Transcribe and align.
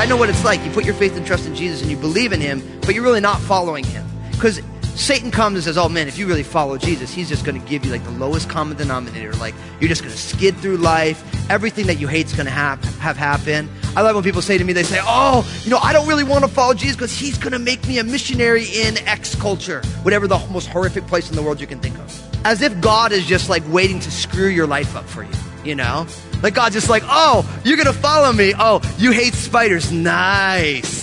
I 0.00 0.06
know 0.06 0.16
what 0.16 0.28
it's 0.28 0.44
like. 0.44 0.64
You 0.64 0.72
put 0.72 0.84
your 0.84 0.94
faith 0.94 1.16
and 1.16 1.24
trust 1.24 1.46
in 1.46 1.54
Jesus 1.54 1.82
and 1.82 1.90
you 1.90 1.96
believe 1.96 2.32
in 2.32 2.40
him, 2.40 2.60
but 2.80 2.96
you're 2.96 3.04
really 3.04 3.20
not 3.20 3.40
following 3.40 3.84
him. 3.84 4.04
Because 4.32 4.60
Satan 4.94 5.30
comes 5.30 5.56
and 5.56 5.64
says, 5.64 5.78
Oh 5.78 5.88
man, 5.88 6.06
if 6.08 6.18
you 6.18 6.26
really 6.26 6.42
follow 6.42 6.76
Jesus, 6.78 7.12
he's 7.12 7.28
just 7.28 7.44
going 7.44 7.60
to 7.60 7.66
give 7.68 7.84
you 7.84 7.90
like 7.90 8.04
the 8.04 8.10
lowest 8.10 8.48
common 8.48 8.76
denominator. 8.76 9.32
Like 9.34 9.54
you're 9.80 9.88
just 9.88 10.02
going 10.02 10.12
to 10.12 10.20
skid 10.20 10.56
through 10.58 10.76
life. 10.76 11.22
Everything 11.50 11.86
that 11.86 11.98
you 11.98 12.06
hate 12.06 12.26
is 12.26 12.32
going 12.34 12.46
to 12.46 12.52
have, 12.52 12.82
have 12.98 13.16
happen. 13.16 13.68
I 13.96 14.02
love 14.02 14.14
when 14.14 14.24
people 14.24 14.42
say 14.42 14.58
to 14.58 14.64
me, 14.64 14.72
they 14.72 14.82
say, 14.82 15.00
Oh, 15.02 15.46
you 15.64 15.70
know, 15.70 15.78
I 15.78 15.92
don't 15.92 16.06
really 16.06 16.24
want 16.24 16.44
to 16.44 16.50
follow 16.50 16.74
Jesus 16.74 16.96
because 16.96 17.12
he's 17.12 17.38
going 17.38 17.52
to 17.52 17.58
make 17.58 17.86
me 17.88 17.98
a 17.98 18.04
missionary 18.04 18.64
in 18.64 18.98
X 18.98 19.34
culture, 19.34 19.82
whatever 20.02 20.28
the 20.28 20.38
most 20.50 20.68
horrific 20.68 21.06
place 21.06 21.30
in 21.30 21.36
the 21.36 21.42
world 21.42 21.60
you 21.60 21.66
can 21.66 21.80
think 21.80 21.98
of. 21.98 22.46
As 22.46 22.60
if 22.62 22.78
God 22.80 23.12
is 23.12 23.24
just 23.26 23.48
like 23.48 23.62
waiting 23.68 23.98
to 24.00 24.10
screw 24.10 24.48
your 24.48 24.66
life 24.66 24.94
up 24.96 25.04
for 25.04 25.22
you, 25.22 25.30
you 25.64 25.74
know? 25.74 26.06
Like 26.42 26.54
God's 26.54 26.74
just 26.74 26.90
like, 26.90 27.02
Oh, 27.06 27.48
you're 27.64 27.76
going 27.76 27.86
to 27.86 27.92
follow 27.92 28.32
me. 28.32 28.52
Oh, 28.58 28.80
you 28.98 29.10
hate 29.10 29.34
spiders. 29.34 29.90
Nice. 29.90 31.01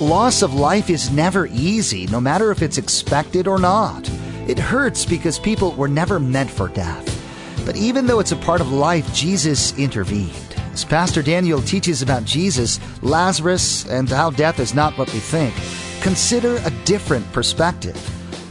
Loss 0.00 0.42
of 0.42 0.52
life 0.52 0.90
is 0.90 1.10
never 1.10 1.46
easy, 1.46 2.06
no 2.08 2.20
matter 2.20 2.50
if 2.50 2.60
it's 2.60 2.76
expected 2.76 3.48
or 3.48 3.58
not. 3.58 4.06
It 4.46 4.58
hurts 4.58 5.06
because 5.06 5.38
people 5.38 5.72
were 5.72 5.88
never 5.88 6.20
meant 6.20 6.50
for 6.50 6.68
death. 6.68 7.64
But 7.64 7.76
even 7.76 8.06
though 8.06 8.20
it's 8.20 8.32
a 8.32 8.36
part 8.36 8.60
of 8.60 8.70
life, 8.70 9.10
Jesus 9.14 9.76
intervened. 9.78 10.54
As 10.74 10.84
Pastor 10.84 11.22
Daniel 11.22 11.62
teaches 11.62 12.02
about 12.02 12.26
Jesus, 12.26 12.78
Lazarus, 13.02 13.88
and 13.88 14.06
how 14.06 14.28
death 14.28 14.60
is 14.60 14.74
not 14.74 14.98
what 14.98 15.10
we 15.14 15.18
think, 15.18 15.54
consider 16.02 16.56
a 16.66 16.84
different 16.84 17.32
perspective. 17.32 17.96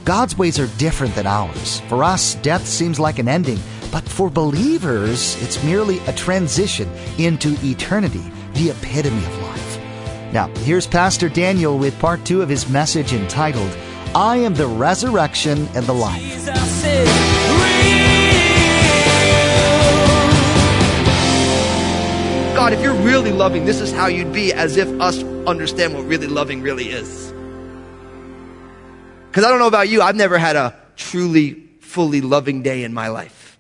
God's 0.04 0.36
ways 0.40 0.60
are 0.60 0.80
different 0.80 1.14
than 1.14 1.28
ours. 1.28 1.80
For 1.82 2.04
us, 2.04 2.34
death 2.42 2.66
seems 2.66 3.00
like 3.00 3.20
an 3.20 3.28
ending, 3.28 3.60
but 3.92 4.04
for 4.04 4.32
believers, 4.32 5.40
it's 5.44 5.64
merely 5.64 6.00
a 6.08 6.14
transition 6.14 6.90
into 7.20 7.56
eternity, 7.64 8.32
the 8.56 8.72
epitome 8.72 9.24
of 9.24 9.38
life. 9.38 9.45
Now, 10.36 10.48
here's 10.66 10.86
Pastor 10.86 11.30
Daniel 11.30 11.78
with 11.78 11.98
part 11.98 12.26
two 12.26 12.42
of 12.42 12.50
his 12.50 12.68
message 12.68 13.14
entitled, 13.14 13.72
I 14.14 14.36
am 14.36 14.54
the 14.54 14.68
resurrection 14.68 15.66
and 15.74 15.86
the 15.86 15.94
life. 15.94 16.22
Jesus 16.22 16.84
is 16.84 17.08
real. 17.08 17.96
God, 22.54 22.74
if 22.74 22.82
you're 22.82 22.94
really 22.96 23.32
loving, 23.32 23.64
this 23.64 23.80
is 23.80 23.94
how 23.94 24.08
you'd 24.08 24.34
be, 24.34 24.52
as 24.52 24.76
if 24.76 24.90
us 25.00 25.24
understand 25.48 25.94
what 25.94 26.04
really 26.04 26.28
loving 26.28 26.62
really 26.62 26.90
is. 26.90 27.32
Because 29.28 29.46
I 29.46 29.50
don't 29.50 29.60
know 29.60 29.68
about 29.68 29.88
you, 29.88 30.02
I've 30.02 30.18
never 30.18 30.38
had 30.38 30.58
a 30.58 30.76
truly, 30.98 31.54
fully 31.80 32.20
loving 32.20 32.62
day 32.62 32.84
in 32.84 32.94
my 32.94 33.08
life. 33.08 33.58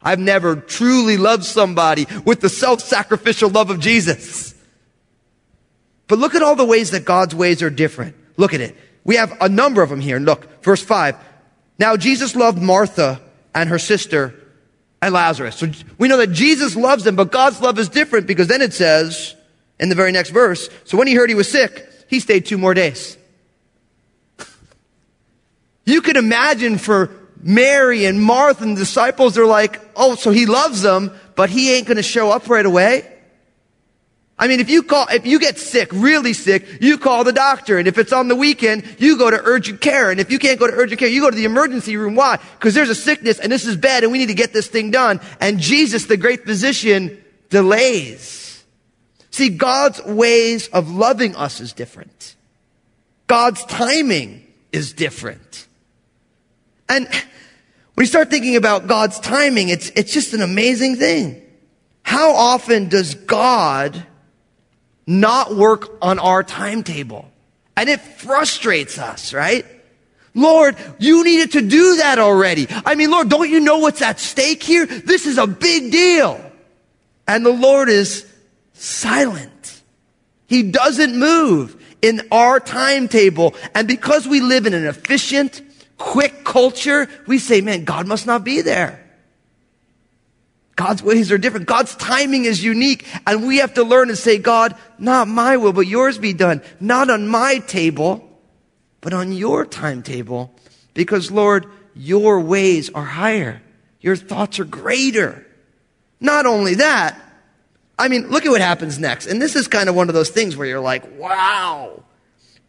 I've 0.00 0.20
never 0.20 0.54
truly 0.54 1.16
loved 1.16 1.42
somebody 1.42 2.06
with 2.24 2.40
the 2.40 2.48
self 2.48 2.80
sacrificial 2.82 3.50
love 3.50 3.70
of 3.70 3.80
Jesus. 3.80 4.53
But 6.08 6.18
look 6.18 6.34
at 6.34 6.42
all 6.42 6.56
the 6.56 6.64
ways 6.64 6.90
that 6.90 7.04
God's 7.04 7.34
ways 7.34 7.62
are 7.62 7.70
different. 7.70 8.14
Look 8.36 8.54
at 8.54 8.60
it. 8.60 8.76
We 9.04 9.16
have 9.16 9.36
a 9.40 9.48
number 9.48 9.82
of 9.82 9.90
them 9.90 10.00
here. 10.00 10.18
Look, 10.18 10.62
verse 10.62 10.82
5. 10.82 11.16
Now 11.78 11.96
Jesus 11.96 12.36
loved 12.36 12.60
Martha 12.60 13.20
and 13.54 13.68
her 13.68 13.78
sister 13.78 14.34
and 15.00 15.12
Lazarus. 15.12 15.56
So 15.56 15.70
we 15.98 16.08
know 16.08 16.16
that 16.18 16.32
Jesus 16.32 16.76
loves 16.76 17.04
them, 17.04 17.16
but 17.16 17.30
God's 17.30 17.60
love 17.60 17.78
is 17.78 17.88
different 17.88 18.26
because 18.26 18.48
then 18.48 18.62
it 18.62 18.72
says 18.72 19.34
in 19.78 19.88
the 19.88 19.94
very 19.94 20.12
next 20.12 20.30
verse, 20.30 20.68
so 20.84 20.96
when 20.96 21.06
he 21.06 21.14
heard 21.14 21.28
he 21.28 21.34
was 21.34 21.50
sick, 21.50 21.88
he 22.08 22.20
stayed 22.20 22.46
two 22.46 22.58
more 22.58 22.74
days. 22.74 23.18
You 25.84 26.00
could 26.00 26.16
imagine 26.16 26.78
for 26.78 27.10
Mary 27.42 28.06
and 28.06 28.22
Martha 28.22 28.64
and 28.64 28.76
the 28.76 28.80
disciples, 28.80 29.34
they're 29.34 29.44
like, 29.44 29.80
oh, 29.94 30.14
so 30.14 30.30
he 30.30 30.46
loves 30.46 30.80
them, 30.80 31.12
but 31.36 31.50
he 31.50 31.74
ain't 31.74 31.86
going 31.86 31.98
to 31.98 32.02
show 32.02 32.30
up 32.30 32.48
right 32.48 32.64
away. 32.64 33.13
I 34.36 34.48
mean, 34.48 34.58
if 34.58 34.68
you 34.68 34.82
call, 34.82 35.06
if 35.10 35.24
you 35.26 35.38
get 35.38 35.58
sick, 35.58 35.90
really 35.92 36.32
sick, 36.32 36.82
you 36.82 36.98
call 36.98 37.22
the 37.22 37.32
doctor. 37.32 37.78
And 37.78 37.86
if 37.86 37.98
it's 37.98 38.12
on 38.12 38.26
the 38.26 38.34
weekend, 38.34 38.96
you 38.98 39.16
go 39.16 39.30
to 39.30 39.40
urgent 39.40 39.80
care. 39.80 40.10
And 40.10 40.18
if 40.18 40.30
you 40.30 40.40
can't 40.40 40.58
go 40.58 40.66
to 40.66 40.72
urgent 40.72 40.98
care, 40.98 41.08
you 41.08 41.20
go 41.20 41.30
to 41.30 41.36
the 41.36 41.44
emergency 41.44 41.96
room. 41.96 42.16
Why? 42.16 42.38
Because 42.58 42.74
there's 42.74 42.88
a 42.88 42.96
sickness 42.96 43.38
and 43.38 43.52
this 43.52 43.64
is 43.64 43.76
bad 43.76 44.02
and 44.02 44.10
we 44.10 44.18
need 44.18 44.26
to 44.26 44.34
get 44.34 44.52
this 44.52 44.66
thing 44.66 44.90
done. 44.90 45.20
And 45.40 45.60
Jesus, 45.60 46.06
the 46.06 46.16
great 46.16 46.44
physician, 46.44 47.22
delays. 47.48 48.64
See, 49.30 49.50
God's 49.50 50.02
ways 50.02 50.66
of 50.68 50.90
loving 50.90 51.36
us 51.36 51.60
is 51.60 51.72
different. 51.72 52.34
God's 53.28 53.64
timing 53.64 54.44
is 54.72 54.92
different. 54.92 55.68
And 56.88 57.06
when 57.94 58.02
you 58.02 58.06
start 58.06 58.30
thinking 58.30 58.56
about 58.56 58.88
God's 58.88 59.20
timing, 59.20 59.68
it's, 59.68 59.90
it's 59.90 60.12
just 60.12 60.34
an 60.34 60.42
amazing 60.42 60.96
thing. 60.96 61.40
How 62.02 62.34
often 62.34 62.88
does 62.88 63.14
God 63.14 64.04
not 65.06 65.54
work 65.54 65.98
on 66.02 66.18
our 66.18 66.42
timetable. 66.42 67.30
And 67.76 67.88
it 67.88 68.00
frustrates 68.00 68.98
us, 68.98 69.32
right? 69.32 69.66
Lord, 70.34 70.76
you 70.98 71.24
needed 71.24 71.52
to 71.52 71.60
do 71.60 71.96
that 71.96 72.18
already. 72.18 72.66
I 72.84 72.94
mean, 72.94 73.10
Lord, 73.10 73.28
don't 73.28 73.48
you 73.48 73.60
know 73.60 73.78
what's 73.78 74.02
at 74.02 74.18
stake 74.18 74.62
here? 74.62 74.86
This 74.86 75.26
is 75.26 75.38
a 75.38 75.46
big 75.46 75.92
deal. 75.92 76.40
And 77.26 77.46
the 77.46 77.52
Lord 77.52 77.88
is 77.88 78.26
silent. 78.72 79.82
He 80.46 80.62
doesn't 80.62 81.16
move 81.16 81.80
in 82.02 82.28
our 82.30 82.60
timetable. 82.60 83.54
And 83.74 83.88
because 83.88 84.26
we 84.26 84.40
live 84.40 84.66
in 84.66 84.74
an 84.74 84.86
efficient, 84.86 85.62
quick 85.96 86.44
culture, 86.44 87.08
we 87.26 87.38
say, 87.38 87.60
man, 87.60 87.84
God 87.84 88.06
must 88.06 88.26
not 88.26 88.44
be 88.44 88.60
there. 88.60 89.03
God's 90.76 91.02
ways 91.02 91.30
are 91.30 91.38
different. 91.38 91.66
God's 91.66 91.94
timing 91.94 92.46
is 92.46 92.62
unique. 92.62 93.06
And 93.26 93.46
we 93.46 93.58
have 93.58 93.74
to 93.74 93.84
learn 93.84 94.08
to 94.08 94.16
say, 94.16 94.38
God, 94.38 94.74
not 94.98 95.28
my 95.28 95.56
will, 95.56 95.72
but 95.72 95.86
yours 95.86 96.18
be 96.18 96.32
done. 96.32 96.62
Not 96.80 97.10
on 97.10 97.28
my 97.28 97.58
table, 97.58 98.28
but 99.00 99.12
on 99.12 99.32
your 99.32 99.64
timetable. 99.64 100.54
Because 100.92 101.30
Lord, 101.30 101.66
your 101.94 102.40
ways 102.40 102.90
are 102.90 103.04
higher. 103.04 103.62
Your 104.00 104.16
thoughts 104.16 104.58
are 104.58 104.64
greater. 104.64 105.46
Not 106.20 106.46
only 106.46 106.74
that, 106.76 107.20
I 107.98 108.08
mean, 108.08 108.28
look 108.28 108.44
at 108.44 108.50
what 108.50 108.60
happens 108.60 108.98
next. 108.98 109.26
And 109.26 109.40
this 109.40 109.54
is 109.54 109.68
kind 109.68 109.88
of 109.88 109.94
one 109.94 110.08
of 110.08 110.14
those 110.14 110.30
things 110.30 110.56
where 110.56 110.66
you're 110.66 110.80
like, 110.80 111.18
wow. 111.18 112.02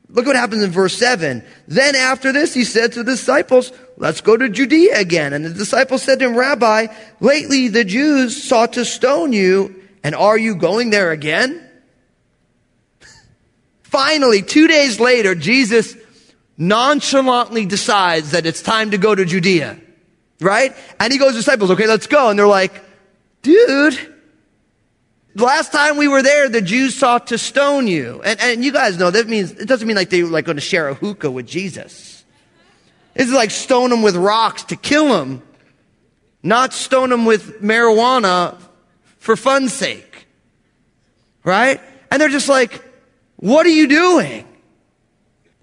Look 0.09 0.25
what 0.25 0.35
happens 0.35 0.63
in 0.63 0.71
verse 0.71 0.97
7. 0.97 1.43
Then 1.67 1.95
after 1.95 2.31
this, 2.31 2.53
he 2.53 2.63
said 2.63 2.93
to 2.93 3.03
the 3.03 3.11
disciples, 3.11 3.71
let's 3.97 4.21
go 4.21 4.37
to 4.37 4.49
Judea 4.49 4.99
again. 4.99 5.33
And 5.33 5.43
the 5.43 5.49
disciples 5.49 6.03
said 6.03 6.19
to 6.19 6.25
him, 6.25 6.37
Rabbi, 6.37 6.87
lately 7.19 7.69
the 7.69 7.83
Jews 7.83 8.41
sought 8.41 8.73
to 8.73 8.85
stone 8.85 9.33
you, 9.33 9.83
and 10.03 10.13
are 10.13 10.37
you 10.37 10.55
going 10.55 10.91
there 10.91 11.11
again? 11.11 11.67
Finally, 13.83 14.43
two 14.43 14.67
days 14.67 14.99
later, 14.99 15.33
Jesus 15.33 15.95
nonchalantly 16.57 17.65
decides 17.65 18.31
that 18.31 18.45
it's 18.45 18.61
time 18.61 18.91
to 18.91 18.97
go 18.97 19.15
to 19.15 19.25
Judea. 19.25 19.79
Right? 20.39 20.75
And 20.99 21.11
he 21.11 21.19
goes 21.19 21.31
to 21.31 21.37
disciples, 21.37 21.71
okay, 21.71 21.87
let's 21.87 22.07
go. 22.07 22.29
And 22.29 22.37
they're 22.37 22.47
like, 22.47 22.83
dude, 23.41 24.14
last 25.35 25.71
time 25.71 25.97
we 25.97 26.07
were 26.07 26.21
there, 26.21 26.49
the 26.49 26.61
Jews 26.61 26.95
sought 26.95 27.27
to 27.27 27.37
stone 27.37 27.87
you. 27.87 28.21
And, 28.23 28.39
and 28.41 28.65
you 28.65 28.71
guys 28.71 28.97
know 28.97 29.11
that 29.11 29.27
means, 29.27 29.51
it 29.51 29.67
doesn't 29.67 29.87
mean 29.87 29.97
like 29.97 30.09
they 30.09 30.23
were 30.23 30.29
like 30.29 30.45
going 30.45 30.57
to 30.57 30.61
share 30.61 30.87
a 30.87 30.93
hookah 30.93 31.31
with 31.31 31.45
Jesus. 31.45 32.23
It's 33.15 33.31
like 33.31 33.51
stone 33.51 33.91
him 33.91 34.01
with 34.01 34.15
rocks 34.15 34.63
to 34.65 34.75
kill 34.75 35.21
him, 35.21 35.41
not 36.43 36.73
stone 36.73 37.11
him 37.11 37.25
with 37.25 37.61
marijuana 37.61 38.57
for 39.17 39.35
fun's 39.35 39.73
sake. 39.73 40.27
Right? 41.43 41.79
And 42.11 42.21
they're 42.21 42.29
just 42.29 42.49
like, 42.49 42.83
what 43.37 43.65
are 43.65 43.69
you 43.69 43.87
doing? 43.87 44.47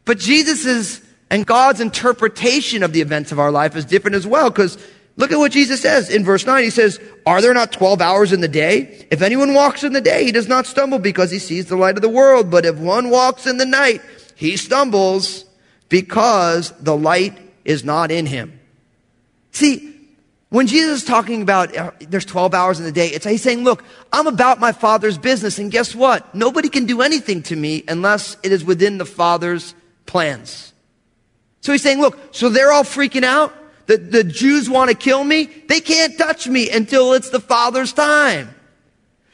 But 0.04 0.18
Jesus's 0.18 1.02
and 1.30 1.46
God's 1.46 1.80
interpretation 1.80 2.82
of 2.82 2.92
the 2.92 3.00
events 3.00 3.32
of 3.32 3.38
our 3.38 3.50
life 3.50 3.74
is 3.74 3.84
different 3.86 4.16
as 4.16 4.26
well 4.26 4.50
because 4.50 4.76
Look 5.16 5.30
at 5.30 5.38
what 5.38 5.52
Jesus 5.52 5.82
says 5.82 6.08
in 6.08 6.24
verse 6.24 6.46
9. 6.46 6.62
He 6.62 6.70
says, 6.70 6.98
Are 7.26 7.42
there 7.42 7.52
not 7.52 7.72
12 7.72 8.00
hours 8.00 8.32
in 8.32 8.40
the 8.40 8.48
day? 8.48 9.06
If 9.10 9.20
anyone 9.20 9.52
walks 9.52 9.84
in 9.84 9.92
the 9.92 10.00
day, 10.00 10.24
he 10.24 10.32
does 10.32 10.48
not 10.48 10.66
stumble 10.66 10.98
because 10.98 11.30
he 11.30 11.38
sees 11.38 11.66
the 11.66 11.76
light 11.76 11.96
of 11.96 12.02
the 12.02 12.08
world. 12.08 12.50
But 12.50 12.64
if 12.64 12.78
one 12.78 13.10
walks 13.10 13.46
in 13.46 13.58
the 13.58 13.66
night, 13.66 14.00
he 14.34 14.56
stumbles 14.56 15.44
because 15.88 16.70
the 16.80 16.96
light 16.96 17.38
is 17.64 17.84
not 17.84 18.10
in 18.10 18.24
him. 18.24 18.58
See, 19.50 19.92
when 20.48 20.66
Jesus 20.66 21.02
is 21.02 21.04
talking 21.04 21.42
about 21.42 21.76
uh, 21.76 21.92
there's 22.00 22.24
12 22.24 22.54
hours 22.54 22.78
in 22.78 22.84
the 22.84 22.92
day, 22.92 23.08
it's 23.08 23.24
he's 23.24 23.42
saying, 23.42 23.64
look, 23.64 23.84
I'm 24.12 24.26
about 24.26 24.60
my 24.60 24.72
father's 24.72 25.18
business. 25.18 25.58
And 25.58 25.70
guess 25.70 25.94
what? 25.94 26.34
Nobody 26.34 26.68
can 26.68 26.86
do 26.86 27.02
anything 27.02 27.42
to 27.44 27.56
me 27.56 27.84
unless 27.88 28.36
it 28.42 28.52
is 28.52 28.64
within 28.64 28.98
the 28.98 29.06
father's 29.06 29.74
plans. 30.06 30.72
So 31.60 31.72
he's 31.72 31.82
saying, 31.82 32.00
look, 32.00 32.18
so 32.34 32.48
they're 32.48 32.72
all 32.72 32.84
freaking 32.84 33.24
out. 33.24 33.54
The, 33.92 33.98
the 33.98 34.24
Jews 34.24 34.70
want 34.70 34.90
to 34.90 34.96
kill 34.96 35.22
me. 35.22 35.50
They 35.68 35.80
can't 35.80 36.16
touch 36.16 36.48
me 36.48 36.70
until 36.70 37.12
it's 37.12 37.28
the 37.28 37.40
Father's 37.40 37.92
time. 37.92 38.54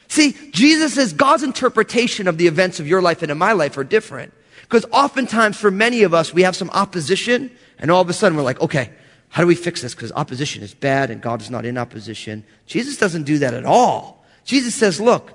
See, 0.09 0.35
Jesus 0.51 0.95
says 0.95 1.13
God's 1.13 1.43
interpretation 1.43 2.27
of 2.27 2.37
the 2.37 2.47
events 2.47 2.81
of 2.81 2.87
your 2.87 3.01
life 3.01 3.21
and 3.21 3.31
in 3.31 3.37
my 3.37 3.53
life 3.53 3.77
are 3.77 3.85
different. 3.85 4.33
Because 4.63 4.85
oftentimes 4.91 5.55
for 5.57 5.71
many 5.71 6.03
of 6.03 6.13
us, 6.13 6.33
we 6.33 6.41
have 6.41 6.57
some 6.57 6.69
opposition 6.71 7.51
and 7.77 7.89
all 7.89 8.01
of 8.01 8.09
a 8.09 8.13
sudden 8.13 8.37
we're 8.37 8.43
like, 8.43 8.59
okay, 8.59 8.89
how 9.29 9.43
do 9.43 9.47
we 9.47 9.55
fix 9.55 9.81
this? 9.81 9.95
Because 9.95 10.11
opposition 10.11 10.61
is 10.61 10.73
bad 10.73 11.09
and 11.09 11.21
God 11.21 11.41
is 11.41 11.49
not 11.49 11.63
in 11.63 11.77
opposition. 11.77 12.43
Jesus 12.65 12.97
doesn't 12.97 13.23
do 13.23 13.37
that 13.37 13.53
at 13.53 13.63
all. 13.63 14.25
Jesus 14.43 14.75
says, 14.75 14.99
look, 14.99 15.31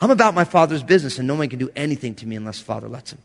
I'm 0.00 0.10
about 0.10 0.34
my 0.34 0.44
Father's 0.44 0.82
business 0.82 1.18
and 1.18 1.28
no 1.28 1.34
one 1.34 1.50
can 1.50 1.58
do 1.58 1.70
anything 1.76 2.14
to 2.14 2.26
me 2.26 2.36
unless 2.36 2.60
Father 2.60 2.88
lets 2.88 3.12
him. 3.12 3.18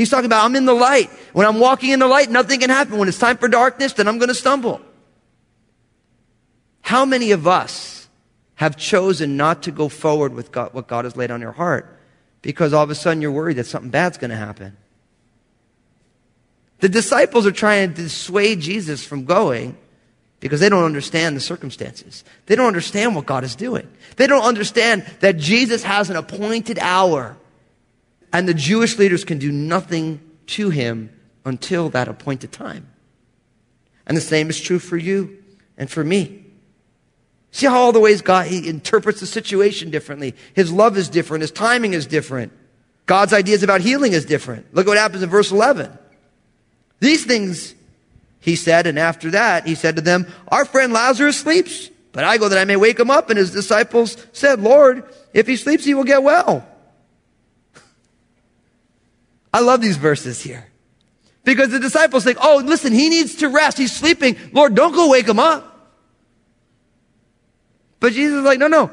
He's 0.00 0.08
talking 0.08 0.24
about 0.24 0.46
I'm 0.46 0.56
in 0.56 0.64
the 0.64 0.72
light. 0.72 1.10
When 1.34 1.46
I'm 1.46 1.60
walking 1.60 1.90
in 1.90 1.98
the 1.98 2.06
light, 2.06 2.30
nothing 2.30 2.58
can 2.58 2.70
happen. 2.70 2.96
When 2.96 3.06
it's 3.06 3.18
time 3.18 3.36
for 3.36 3.48
darkness, 3.48 3.92
then 3.92 4.08
I'm 4.08 4.16
going 4.16 4.30
to 4.30 4.34
stumble. 4.34 4.80
How 6.80 7.04
many 7.04 7.32
of 7.32 7.46
us 7.46 8.08
have 8.54 8.78
chosen 8.78 9.36
not 9.36 9.62
to 9.64 9.70
go 9.70 9.90
forward 9.90 10.32
with 10.32 10.52
God, 10.52 10.72
what 10.72 10.86
God 10.86 11.04
has 11.04 11.18
laid 11.18 11.30
on 11.30 11.42
your 11.42 11.52
heart 11.52 12.00
because 12.40 12.72
all 12.72 12.82
of 12.82 12.88
a 12.88 12.94
sudden 12.94 13.20
you're 13.20 13.30
worried 13.30 13.58
that 13.58 13.66
something 13.66 13.90
bad's 13.90 14.16
going 14.16 14.30
to 14.30 14.38
happen? 14.38 14.74
The 16.78 16.88
disciples 16.88 17.46
are 17.46 17.52
trying 17.52 17.92
to 17.92 18.02
dissuade 18.04 18.60
Jesus 18.60 19.04
from 19.04 19.26
going 19.26 19.76
because 20.40 20.60
they 20.60 20.70
don't 20.70 20.84
understand 20.84 21.36
the 21.36 21.40
circumstances. 21.40 22.24
They 22.46 22.56
don't 22.56 22.68
understand 22.68 23.16
what 23.16 23.26
God 23.26 23.44
is 23.44 23.54
doing. 23.54 23.86
They 24.16 24.26
don't 24.26 24.44
understand 24.44 25.02
that 25.20 25.36
Jesus 25.36 25.82
has 25.82 26.08
an 26.08 26.16
appointed 26.16 26.78
hour 26.78 27.36
and 28.32 28.48
the 28.48 28.54
Jewish 28.54 28.98
leaders 28.98 29.24
can 29.24 29.38
do 29.38 29.50
nothing 29.50 30.20
to 30.48 30.70
him 30.70 31.10
until 31.44 31.88
that 31.90 32.08
appointed 32.08 32.52
time. 32.52 32.88
And 34.06 34.16
the 34.16 34.20
same 34.20 34.50
is 34.50 34.60
true 34.60 34.78
for 34.78 34.96
you 34.96 35.42
and 35.76 35.90
for 35.90 36.04
me. 36.04 36.44
See 37.52 37.66
how 37.66 37.78
all 37.78 37.92
the 37.92 38.00
ways 38.00 38.22
God 38.22 38.46
he 38.46 38.68
interprets 38.68 39.20
the 39.20 39.26
situation 39.26 39.90
differently. 39.90 40.34
His 40.54 40.72
love 40.72 40.96
is 40.96 41.08
different. 41.08 41.42
His 41.42 41.50
timing 41.50 41.94
is 41.94 42.06
different. 42.06 42.52
God's 43.06 43.32
ideas 43.32 43.62
about 43.62 43.80
healing 43.80 44.12
is 44.12 44.24
different. 44.24 44.72
Look 44.72 44.86
at 44.86 44.90
what 44.90 44.98
happens 44.98 45.22
in 45.22 45.30
verse 45.30 45.50
11. 45.50 45.96
These 47.00 47.24
things 47.24 47.74
he 48.40 48.56
said, 48.56 48.86
and 48.86 48.98
after 48.98 49.30
that 49.32 49.66
he 49.66 49.74
said 49.74 49.96
to 49.96 50.02
them, 50.02 50.26
Our 50.48 50.64
friend 50.64 50.92
Lazarus 50.92 51.38
sleeps, 51.38 51.90
but 52.12 52.24
I 52.24 52.38
go 52.38 52.48
that 52.48 52.58
I 52.58 52.64
may 52.64 52.76
wake 52.76 53.00
him 53.00 53.10
up. 53.10 53.30
And 53.30 53.38
his 53.38 53.50
disciples 53.50 54.16
said, 54.32 54.60
Lord, 54.60 55.04
if 55.34 55.46
he 55.46 55.56
sleeps, 55.56 55.84
he 55.84 55.94
will 55.94 56.04
get 56.04 56.22
well. 56.22 56.66
I 59.52 59.60
love 59.60 59.80
these 59.80 59.96
verses 59.96 60.40
here. 60.40 60.66
Because 61.44 61.70
the 61.70 61.80
disciples 61.80 62.24
think, 62.24 62.38
oh, 62.40 62.62
listen, 62.64 62.92
he 62.92 63.08
needs 63.08 63.36
to 63.36 63.48
rest. 63.48 63.78
He's 63.78 63.94
sleeping. 63.94 64.36
Lord, 64.52 64.74
don't 64.74 64.92
go 64.92 65.08
wake 65.08 65.26
him 65.26 65.38
up. 65.38 65.66
But 67.98 68.12
Jesus 68.12 68.38
is 68.38 68.44
like, 68.44 68.58
no, 68.58 68.68
no. 68.68 68.84
And 68.84 68.90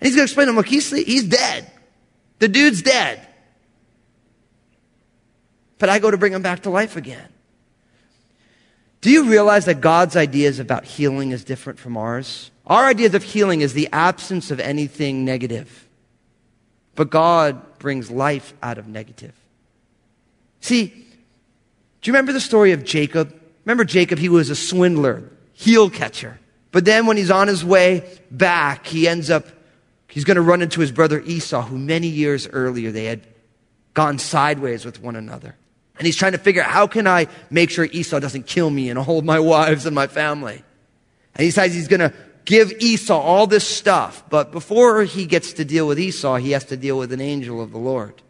he's 0.00 0.14
going 0.14 0.26
to 0.26 0.30
explain 0.30 0.46
to 0.46 0.50
them, 0.50 0.56
look, 0.56 0.68
he's, 0.68 0.90
he's 0.90 1.24
dead. 1.24 1.70
The 2.38 2.48
dude's 2.48 2.82
dead. 2.82 3.26
But 5.78 5.88
I 5.88 5.98
go 5.98 6.10
to 6.10 6.16
bring 6.16 6.32
him 6.32 6.42
back 6.42 6.62
to 6.62 6.70
life 6.70 6.96
again. 6.96 7.28
Do 9.00 9.10
you 9.10 9.30
realize 9.30 9.66
that 9.66 9.80
God's 9.80 10.16
ideas 10.16 10.58
about 10.58 10.84
healing 10.84 11.30
is 11.30 11.44
different 11.44 11.78
from 11.78 11.96
ours? 11.96 12.50
Our 12.66 12.86
ideas 12.86 13.14
of 13.14 13.22
healing 13.22 13.60
is 13.60 13.72
the 13.72 13.88
absence 13.92 14.50
of 14.50 14.60
anything 14.60 15.24
negative. 15.24 15.88
But 16.94 17.10
God 17.10 17.78
brings 17.78 18.10
life 18.10 18.54
out 18.62 18.76
of 18.76 18.88
negative. 18.88 19.37
See, 20.60 20.86
do 20.86 22.08
you 22.08 22.12
remember 22.12 22.32
the 22.32 22.40
story 22.40 22.72
of 22.72 22.84
Jacob? 22.84 23.34
Remember 23.64 23.84
Jacob? 23.84 24.18
He 24.18 24.28
was 24.28 24.50
a 24.50 24.56
swindler, 24.56 25.30
heel 25.52 25.90
catcher. 25.90 26.38
But 26.70 26.84
then 26.84 27.06
when 27.06 27.16
he's 27.16 27.30
on 27.30 27.48
his 27.48 27.64
way 27.64 28.08
back, 28.30 28.86
he 28.86 29.08
ends 29.08 29.30
up, 29.30 29.46
he's 30.08 30.24
going 30.24 30.36
to 30.36 30.42
run 30.42 30.62
into 30.62 30.80
his 30.80 30.92
brother 30.92 31.20
Esau, 31.20 31.62
who 31.62 31.78
many 31.78 32.08
years 32.08 32.46
earlier 32.48 32.90
they 32.90 33.04
had 33.04 33.26
gone 33.94 34.18
sideways 34.18 34.84
with 34.84 35.00
one 35.00 35.16
another. 35.16 35.56
And 35.98 36.06
he's 36.06 36.16
trying 36.16 36.32
to 36.32 36.38
figure 36.38 36.62
out 36.62 36.70
how 36.70 36.86
can 36.86 37.06
I 37.06 37.26
make 37.50 37.70
sure 37.70 37.84
Esau 37.84 38.20
doesn't 38.20 38.46
kill 38.46 38.70
me 38.70 38.90
and 38.90 38.98
all 38.98 39.22
my 39.22 39.40
wives 39.54 39.86
and 39.86 39.94
my 39.94 40.06
family. 40.06 40.62
And 41.34 41.42
he 41.42 41.48
decides 41.48 41.74
he's 41.74 41.88
going 41.88 42.00
to 42.00 42.12
give 42.44 42.72
Esau 42.80 43.18
all 43.18 43.46
this 43.46 43.66
stuff. 43.66 44.22
But 44.30 44.52
before 44.52 45.02
he 45.02 45.26
gets 45.26 45.54
to 45.54 45.64
deal 45.64 45.86
with 45.86 45.98
Esau, 45.98 46.36
he 46.36 46.52
has 46.52 46.64
to 46.66 46.76
deal 46.76 46.96
with 46.96 47.12
an 47.12 47.20
angel 47.20 47.60
of 47.60 47.72
the 47.72 47.78
Lord. 47.78 48.22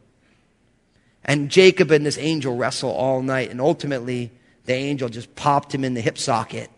And 1.28 1.50
Jacob 1.50 1.90
and 1.90 2.06
this 2.06 2.16
angel 2.16 2.56
wrestle 2.56 2.90
all 2.90 3.20
night, 3.20 3.50
and 3.50 3.60
ultimately, 3.60 4.32
the 4.64 4.72
angel 4.72 5.10
just 5.10 5.34
popped 5.36 5.74
him 5.74 5.84
in 5.84 5.92
the 5.92 6.00
hip 6.00 6.16
socket. 6.16 6.70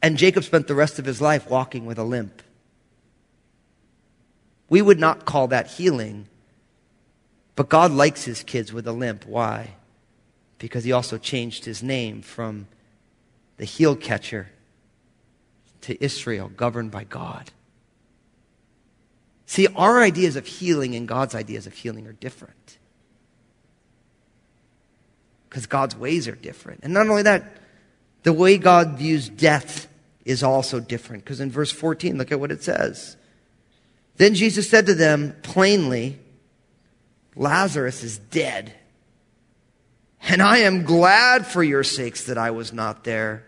And 0.00 0.16
Jacob 0.16 0.44
spent 0.44 0.68
the 0.68 0.76
rest 0.76 1.00
of 1.00 1.04
his 1.04 1.20
life 1.20 1.50
walking 1.50 1.86
with 1.86 1.98
a 1.98 2.04
limp. 2.04 2.40
We 4.68 4.80
would 4.80 5.00
not 5.00 5.24
call 5.24 5.48
that 5.48 5.66
healing, 5.66 6.28
but 7.56 7.68
God 7.68 7.90
likes 7.90 8.22
his 8.22 8.44
kids 8.44 8.72
with 8.72 8.86
a 8.86 8.92
limp. 8.92 9.26
Why? 9.26 9.74
Because 10.58 10.84
he 10.84 10.92
also 10.92 11.18
changed 11.18 11.64
his 11.64 11.82
name 11.82 12.22
from 12.22 12.68
the 13.56 13.64
heel 13.64 13.96
catcher 13.96 14.50
to 15.80 16.02
Israel, 16.02 16.48
governed 16.48 16.92
by 16.92 17.02
God. 17.02 17.50
See, 19.48 19.66
our 19.76 20.02
ideas 20.02 20.36
of 20.36 20.46
healing 20.46 20.94
and 20.94 21.08
God's 21.08 21.34
ideas 21.34 21.66
of 21.66 21.72
healing 21.72 22.06
are 22.06 22.12
different. 22.12 22.76
Because 25.48 25.64
God's 25.64 25.96
ways 25.96 26.28
are 26.28 26.34
different. 26.34 26.80
And 26.82 26.92
not 26.92 27.08
only 27.08 27.22
that, 27.22 27.56
the 28.24 28.34
way 28.34 28.58
God 28.58 28.98
views 28.98 29.30
death 29.30 29.88
is 30.26 30.42
also 30.42 30.80
different. 30.80 31.24
Because 31.24 31.40
in 31.40 31.50
verse 31.50 31.72
14, 31.72 32.18
look 32.18 32.30
at 32.30 32.38
what 32.38 32.52
it 32.52 32.62
says. 32.62 33.16
Then 34.18 34.34
Jesus 34.34 34.68
said 34.68 34.84
to 34.84 34.94
them 34.94 35.34
plainly, 35.42 36.18
Lazarus 37.34 38.02
is 38.02 38.18
dead. 38.18 38.74
And 40.20 40.42
I 40.42 40.58
am 40.58 40.82
glad 40.82 41.46
for 41.46 41.62
your 41.62 41.84
sakes 41.84 42.24
that 42.24 42.36
I 42.36 42.50
was 42.50 42.74
not 42.74 43.04
there, 43.04 43.46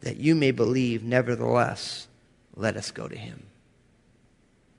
that 0.00 0.16
you 0.16 0.34
may 0.34 0.50
believe. 0.50 1.04
Nevertheless, 1.04 2.08
let 2.56 2.76
us 2.76 2.90
go 2.90 3.06
to 3.06 3.16
him. 3.16 3.45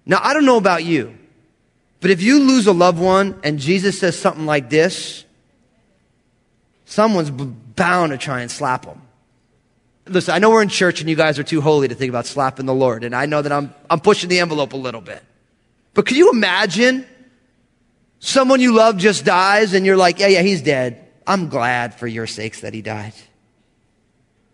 Now, 0.08 0.20
I 0.24 0.34
don't 0.34 0.46
know 0.46 0.58
about 0.58 0.86
you, 0.86 1.16
but 2.00 2.12
if 2.12 2.22
you 2.22 2.40
lose 2.40 2.66
a 2.66 2.72
loved 2.72 2.98
one 2.98 3.40
and 3.44 3.60
Jesus 3.60 4.00
says 4.00 4.18
something 4.18 4.46
like 4.46 4.70
this, 4.70 5.26
someone's 6.86 7.30
bound 7.30 8.14
to 8.14 8.18
try 8.18 8.42
and 8.42 8.50
slap 8.50 8.86
them. 8.86 9.02
Listen, 10.08 10.34
I 10.34 10.40
know 10.40 10.50
we're 10.50 10.62
in 10.62 10.70
church 10.70 11.02
and 11.02 11.10
you 11.10 11.18
guys 11.18 11.38
are 11.38 11.44
too 11.44 11.60
holy 11.60 11.90
to 11.90 11.96
think 11.96 12.10
about 12.10 12.26
slapping 12.26 12.66
the 12.66 12.74
Lord, 12.74 13.04
and 13.04 13.14
I 13.14 13.26
know 13.26 13.42
that 13.42 13.52
I'm, 13.52 13.74
I'm 13.90 14.00
pushing 14.00 14.30
the 14.30 14.40
envelope 14.40 14.72
a 14.72 14.78
little 14.78 15.02
bit. 15.02 15.22
But 15.94 16.06
can 16.06 16.16
you 16.16 16.32
imagine 16.32 17.06
someone 18.20 18.62
you 18.62 18.74
love 18.74 18.98
just 18.98 19.26
dies 19.26 19.74
and 19.74 19.86
you're 19.86 19.98
like, 19.98 20.20
yeah, 20.20 20.28
yeah, 20.28 20.42
he's 20.42 20.62
dead. 20.62 21.06
I'm 21.26 21.50
glad 21.50 21.96
for 21.96 22.08
your 22.08 22.28
sakes 22.28 22.62
that 22.62 22.74
he 22.74 22.82
died. 22.82 23.14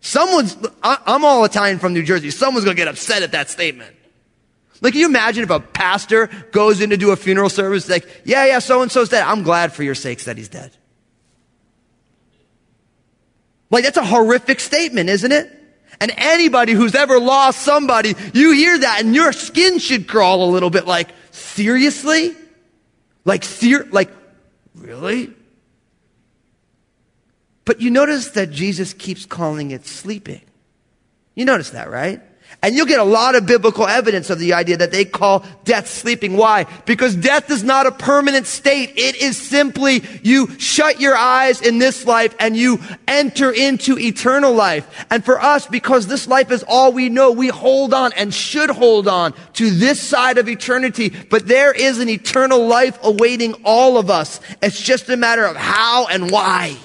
Someone's, 0.00 0.56
I, 0.82 0.98
I'm 1.06 1.24
all 1.24 1.44
Italian 1.44 1.78
from 1.78 1.92
New 1.92 2.02
Jersey. 2.02 2.30
Someone's 2.30 2.64
going 2.64 2.76
to 2.76 2.80
get 2.80 2.88
upset 2.88 3.22
at 3.22 3.32
that 3.32 3.48
statement. 3.48 3.94
Like, 4.80 4.92
can 4.92 5.00
you 5.00 5.06
imagine 5.06 5.44
if 5.44 5.50
a 5.50 5.60
pastor 5.60 6.28
goes 6.50 6.80
in 6.80 6.90
to 6.90 6.96
do 6.96 7.10
a 7.10 7.16
funeral 7.16 7.48
service, 7.48 7.88
like, 7.88 8.06
yeah, 8.24 8.44
yeah, 8.46 8.58
so 8.58 8.82
and 8.82 8.90
so's 8.90 9.08
dead. 9.08 9.22
I'm 9.22 9.42
glad 9.42 9.72
for 9.72 9.82
your 9.82 9.94
sakes 9.94 10.24
that 10.24 10.36
he's 10.36 10.48
dead. 10.48 10.76
Like, 13.70 13.84
that's 13.84 13.96
a 13.96 14.04
horrific 14.04 14.60
statement, 14.60 15.08
isn't 15.08 15.32
it? 15.32 15.50
And 16.00 16.12
anybody 16.16 16.72
who's 16.72 16.94
ever 16.94 17.18
lost 17.18 17.62
somebody, 17.62 18.14
you 18.32 18.52
hear 18.52 18.78
that 18.78 19.00
and 19.00 19.14
your 19.14 19.32
skin 19.32 19.78
should 19.78 20.06
crawl 20.08 20.48
a 20.48 20.50
little 20.50 20.70
bit 20.70 20.86
like, 20.86 21.08
seriously? 21.30 22.34
Like, 23.24 23.44
ser- 23.44 23.88
like, 23.90 24.10
really? 24.74 25.32
But 27.64 27.80
you 27.80 27.90
notice 27.90 28.30
that 28.30 28.50
Jesus 28.50 28.92
keeps 28.92 29.24
calling 29.24 29.70
it 29.70 29.86
sleeping. 29.86 30.42
You 31.34 31.44
notice 31.44 31.70
that, 31.70 31.90
right? 31.90 32.20
And 32.64 32.74
you'll 32.74 32.86
get 32.86 32.98
a 32.98 33.04
lot 33.04 33.34
of 33.34 33.44
biblical 33.44 33.86
evidence 33.86 34.30
of 34.30 34.38
the 34.38 34.54
idea 34.54 34.78
that 34.78 34.90
they 34.90 35.04
call 35.04 35.44
death 35.64 35.86
sleeping. 35.86 36.34
Why? 36.34 36.64
Because 36.86 37.14
death 37.14 37.50
is 37.50 37.62
not 37.62 37.86
a 37.86 37.92
permanent 37.92 38.46
state. 38.46 38.94
It 38.96 39.16
is 39.16 39.36
simply 39.36 40.02
you 40.22 40.48
shut 40.58 40.98
your 40.98 41.14
eyes 41.14 41.60
in 41.60 41.78
this 41.78 42.06
life 42.06 42.34
and 42.40 42.56
you 42.56 42.80
enter 43.06 43.52
into 43.52 43.98
eternal 43.98 44.54
life. 44.54 45.04
And 45.10 45.22
for 45.22 45.38
us, 45.38 45.66
because 45.66 46.06
this 46.06 46.26
life 46.26 46.50
is 46.50 46.64
all 46.66 46.90
we 46.90 47.10
know, 47.10 47.32
we 47.32 47.48
hold 47.48 47.92
on 47.92 48.14
and 48.14 48.32
should 48.32 48.70
hold 48.70 49.08
on 49.08 49.34
to 49.52 49.68
this 49.68 50.00
side 50.00 50.38
of 50.38 50.48
eternity. 50.48 51.10
But 51.10 51.46
there 51.46 51.72
is 51.72 51.98
an 51.98 52.08
eternal 52.08 52.66
life 52.66 52.98
awaiting 53.02 53.56
all 53.66 53.98
of 53.98 54.08
us. 54.08 54.40
It's 54.62 54.80
just 54.80 55.10
a 55.10 55.18
matter 55.18 55.44
of 55.44 55.56
how 55.56 56.06
and 56.06 56.30
why. 56.30 56.78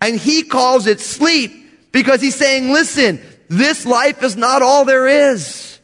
And 0.00 0.14
he 0.14 0.44
calls 0.44 0.86
it 0.86 1.00
sleep 1.00 1.50
because 1.90 2.20
he's 2.20 2.36
saying, 2.36 2.70
listen, 2.70 3.20
this 3.48 3.86
life 3.86 4.22
is 4.22 4.36
not 4.36 4.62
all 4.62 4.84
there 4.84 5.06
is. 5.06 5.78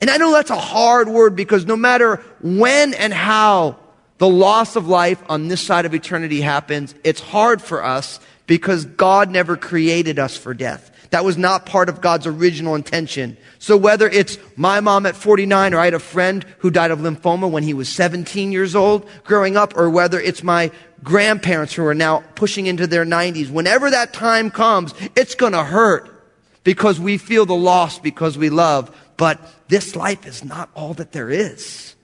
And 0.00 0.08
I 0.08 0.16
know 0.16 0.32
that's 0.32 0.50
a 0.50 0.56
hard 0.56 1.08
word 1.08 1.36
because 1.36 1.66
no 1.66 1.76
matter 1.76 2.16
when 2.40 2.94
and 2.94 3.12
how 3.12 3.78
the 4.18 4.28
loss 4.28 4.76
of 4.76 4.88
life 4.88 5.22
on 5.28 5.48
this 5.48 5.60
side 5.60 5.84
of 5.86 5.94
eternity 5.94 6.40
happens, 6.40 6.94
it's 7.04 7.20
hard 7.20 7.60
for 7.60 7.84
us 7.84 8.20
because 8.46 8.84
God 8.84 9.30
never 9.30 9.56
created 9.56 10.18
us 10.18 10.36
for 10.36 10.54
death. 10.54 10.90
That 11.10 11.24
was 11.24 11.36
not 11.36 11.66
part 11.66 11.88
of 11.88 12.00
God's 12.00 12.26
original 12.26 12.76
intention. 12.76 13.36
So 13.58 13.76
whether 13.76 14.08
it's 14.08 14.38
my 14.56 14.80
mom 14.80 15.06
at 15.06 15.16
49 15.16 15.74
or 15.74 15.78
I 15.78 15.86
had 15.86 15.94
a 15.94 15.98
friend 15.98 16.44
who 16.58 16.70
died 16.70 16.92
of 16.92 17.00
lymphoma 17.00 17.50
when 17.50 17.62
he 17.62 17.74
was 17.74 17.88
17 17.88 18.52
years 18.52 18.74
old 18.74 19.08
growing 19.24 19.56
up, 19.56 19.76
or 19.76 19.90
whether 19.90 20.20
it's 20.20 20.42
my 20.42 20.70
grandparents 21.02 21.74
who 21.74 21.84
are 21.84 21.94
now 21.94 22.22
pushing 22.36 22.66
into 22.66 22.86
their 22.86 23.04
90s, 23.04 23.50
whenever 23.50 23.90
that 23.90 24.12
time 24.12 24.50
comes, 24.50 24.94
it's 25.16 25.34
gonna 25.34 25.64
hurt 25.64 26.09
because 26.64 27.00
we 27.00 27.18
feel 27.18 27.46
the 27.46 27.54
loss 27.54 27.98
because 27.98 28.36
we 28.36 28.50
love. 28.50 28.94
But 29.16 29.40
this 29.68 29.96
life 29.96 30.26
is 30.26 30.44
not 30.44 30.70
all 30.74 30.94
that 30.94 31.12
there 31.12 31.30
is. 31.30 31.94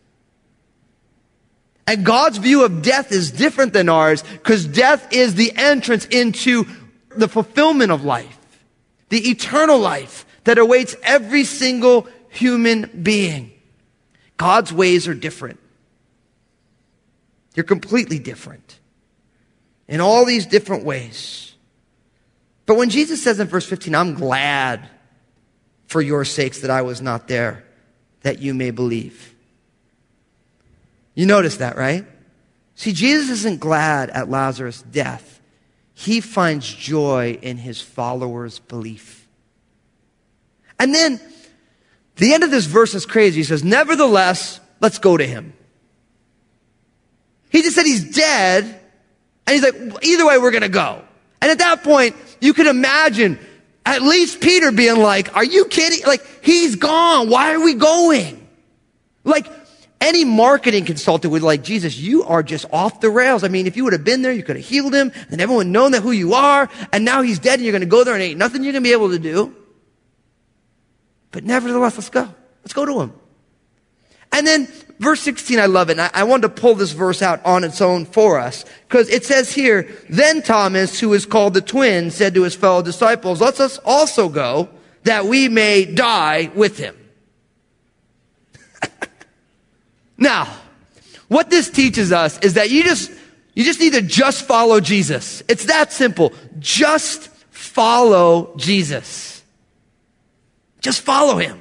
And 1.87 2.05
God's 2.05 2.39
view 2.39 2.65
of 2.65 2.83
death 2.83 3.13
is 3.13 3.31
different 3.31 3.73
than 3.73 3.89
ours 3.89 4.23
because 4.23 4.67
death 4.67 5.13
is 5.13 5.35
the 5.35 5.53
entrance 5.57 6.05
into 6.07 6.67
the 7.11 7.29
fulfillment 7.29 7.93
of 7.93 8.05
life, 8.05 8.39
the 9.09 9.31
eternal 9.31 9.79
life 9.79 10.27
that 10.45 10.59
awaits 10.59 10.97
every 11.03 11.45
single 11.45 12.09
human 12.29 12.91
being. 13.03 13.53
God's 14.37 14.73
ways 14.73 15.07
are 15.09 15.15
different. 15.15 15.61
You're 17.55 17.65
completely 17.65 18.19
different 18.19 18.79
in 19.89 20.01
all 20.01 20.25
these 20.25 20.45
different 20.45 20.85
ways. 20.85 21.46
But 22.67 22.77
when 22.77 22.91
Jesus 22.91 23.23
says 23.23 23.41
in 23.41 23.47
verse 23.47 23.67
15, 23.67 23.95
I'm 23.95 24.15
glad 24.15 24.89
for 25.87 26.03
your 26.03 26.25
sakes 26.25 26.61
that 26.61 26.71
I 26.71 26.83
was 26.83 27.01
not 27.01 27.29
there, 27.29 27.65
that 28.23 28.41
you 28.41 28.53
may 28.53 28.73
believe. 28.73 29.35
You 31.15 31.27
notice 31.27 31.59
that, 31.59 31.77
right? 31.77 32.05
See, 32.75 32.93
Jesus 32.93 33.31
isn't 33.31 33.61
glad 33.61 34.11
at 34.11 34.29
Lazarus' 34.29 34.83
death. 34.83 35.41
He 35.95 36.21
finds 36.21 36.73
joy 36.73 37.39
in 37.41 37.57
his 37.57 37.81
followers' 37.81 38.59
belief. 38.59 39.27
And 40.79 40.95
then 40.95 41.21
the 42.17 42.35
end 42.35 42.45
of 42.45 42.51
this 42.51 42.67
verse 42.67 42.95
is 42.95 43.07
crazy. 43.07 43.41
He 43.41 43.45
says, 43.45 43.65
Nevertheless, 43.65 44.61
let's 44.81 44.99
go 44.99 45.17
to 45.17 45.27
him. 45.27 45.55
He 47.51 47.63
just 47.63 47.77
said 47.77 47.87
he's 47.87 48.15
dead, 48.15 48.65
and 49.47 49.55
he's 49.55 49.63
like, 49.63 50.05
either 50.05 50.27
way, 50.27 50.37
we're 50.37 50.51
gonna 50.51 50.69
go. 50.69 51.03
And 51.41 51.51
at 51.51 51.59
that 51.59 51.83
point, 51.83 52.17
you 52.47 52.55
can 52.55 52.67
imagine 52.67 53.39
at 53.85 54.03
least 54.03 54.41
Peter 54.41 54.73
being 54.73 54.97
like, 54.97 55.37
are 55.37 55.45
you 55.45 55.67
kidding? 55.67 56.07
Like, 56.07 56.25
he's 56.43 56.77
gone. 56.77 57.29
Why 57.29 57.53
are 57.55 57.61
we 57.61 57.75
going? 57.75 58.47
Like, 59.25 59.47
any 60.01 60.25
marketing 60.25 60.85
consultant 60.85 61.33
would 61.33 61.43
like, 61.43 61.63
Jesus, 61.63 61.99
you 61.99 62.25
are 62.25 62.43
just 62.43 62.67
off 62.73 63.01
the 63.01 63.11
rails. 63.11 63.45
I 63.45 63.49
mean, 63.49 63.67
if 63.67 63.77
you 63.77 63.85
would 63.85 63.93
have 63.93 64.05
been 64.05 64.23
there, 64.23 64.33
you 64.33 64.43
could 64.43 64.57
have 64.57 64.65
healed 64.65 64.95
him 64.95 65.13
and 65.31 65.41
everyone 65.41 65.73
known 65.73 65.93
that 65.93 66.03
who 66.03 66.13
you 66.13 66.35
are. 66.35 66.69
And 66.93 67.05
now 67.05 67.23
he's 67.23 67.39
dead 67.39 67.55
and 67.55 67.63
you're 67.63 67.73
going 67.73 67.81
to 67.81 67.87
go 67.87 68.05
there 68.05 68.15
and 68.15 68.23
ain't 68.23 68.39
nothing 68.39 68.63
you're 68.63 68.73
going 68.73 68.85
to 68.85 68.89
be 68.89 68.93
able 68.93 69.11
to 69.11 69.19
do. 69.19 69.55
But 71.33 71.45
nevertheless, 71.45 71.97
let's 71.97 72.11
go. 72.11 72.33
Let's 72.63 72.73
go 72.73 72.85
to 72.85 73.01
him. 73.01 73.13
And 74.37 74.47
then 74.47 74.69
verse 74.99 75.23
16, 75.23 75.59
I 75.59 75.65
love 75.65 75.89
it. 75.89 75.99
I, 75.99 76.11
I 76.13 76.25
wanted 76.25 76.43
to 76.43 76.61
pull 76.61 76.75
this 76.75 76.93
verse 76.93 77.23
out 77.23 77.43
on 77.43 77.65
its 77.65 77.81
own 77.81 78.05
for 78.05 78.39
us 78.39 78.67
because 78.87 79.09
it 79.09 79.25
says 79.25 79.51
here, 79.51 79.89
then 80.11 80.43
Thomas, 80.43 81.01
who 81.01 81.15
is 81.15 81.25
called 81.25 81.55
the 81.55 81.63
twin, 81.63 82.11
said 82.11 82.35
to 82.35 82.43
his 82.43 82.55
fellow 82.55 82.83
disciples, 82.83 83.41
let 83.41 83.59
us 83.61 83.79
also 83.79 84.29
go 84.29 84.69
that 85.05 85.25
we 85.25 85.49
may 85.49 85.87
die 85.87 86.51
with 86.55 86.77
him. 86.77 86.95
Now, 90.19 90.55
what 91.29 91.51
this 91.51 91.69
teaches 91.69 92.11
us 92.11 92.39
is 92.39 92.55
that 92.55 92.71
you 92.71 92.83
just, 92.83 93.11
you 93.55 93.65
just 93.65 93.81
need 93.81 93.93
to 93.93 94.01
just 94.01 94.47
follow 94.47 94.81
Jesus. 94.81 95.43
It's 95.47 95.67
that 95.67 95.93
simple. 95.93 96.33
Just 96.59 97.29
follow 97.51 98.55
Jesus. 98.57 99.43
Just 100.81 101.03
follow 101.03 101.37
him. 101.37 101.61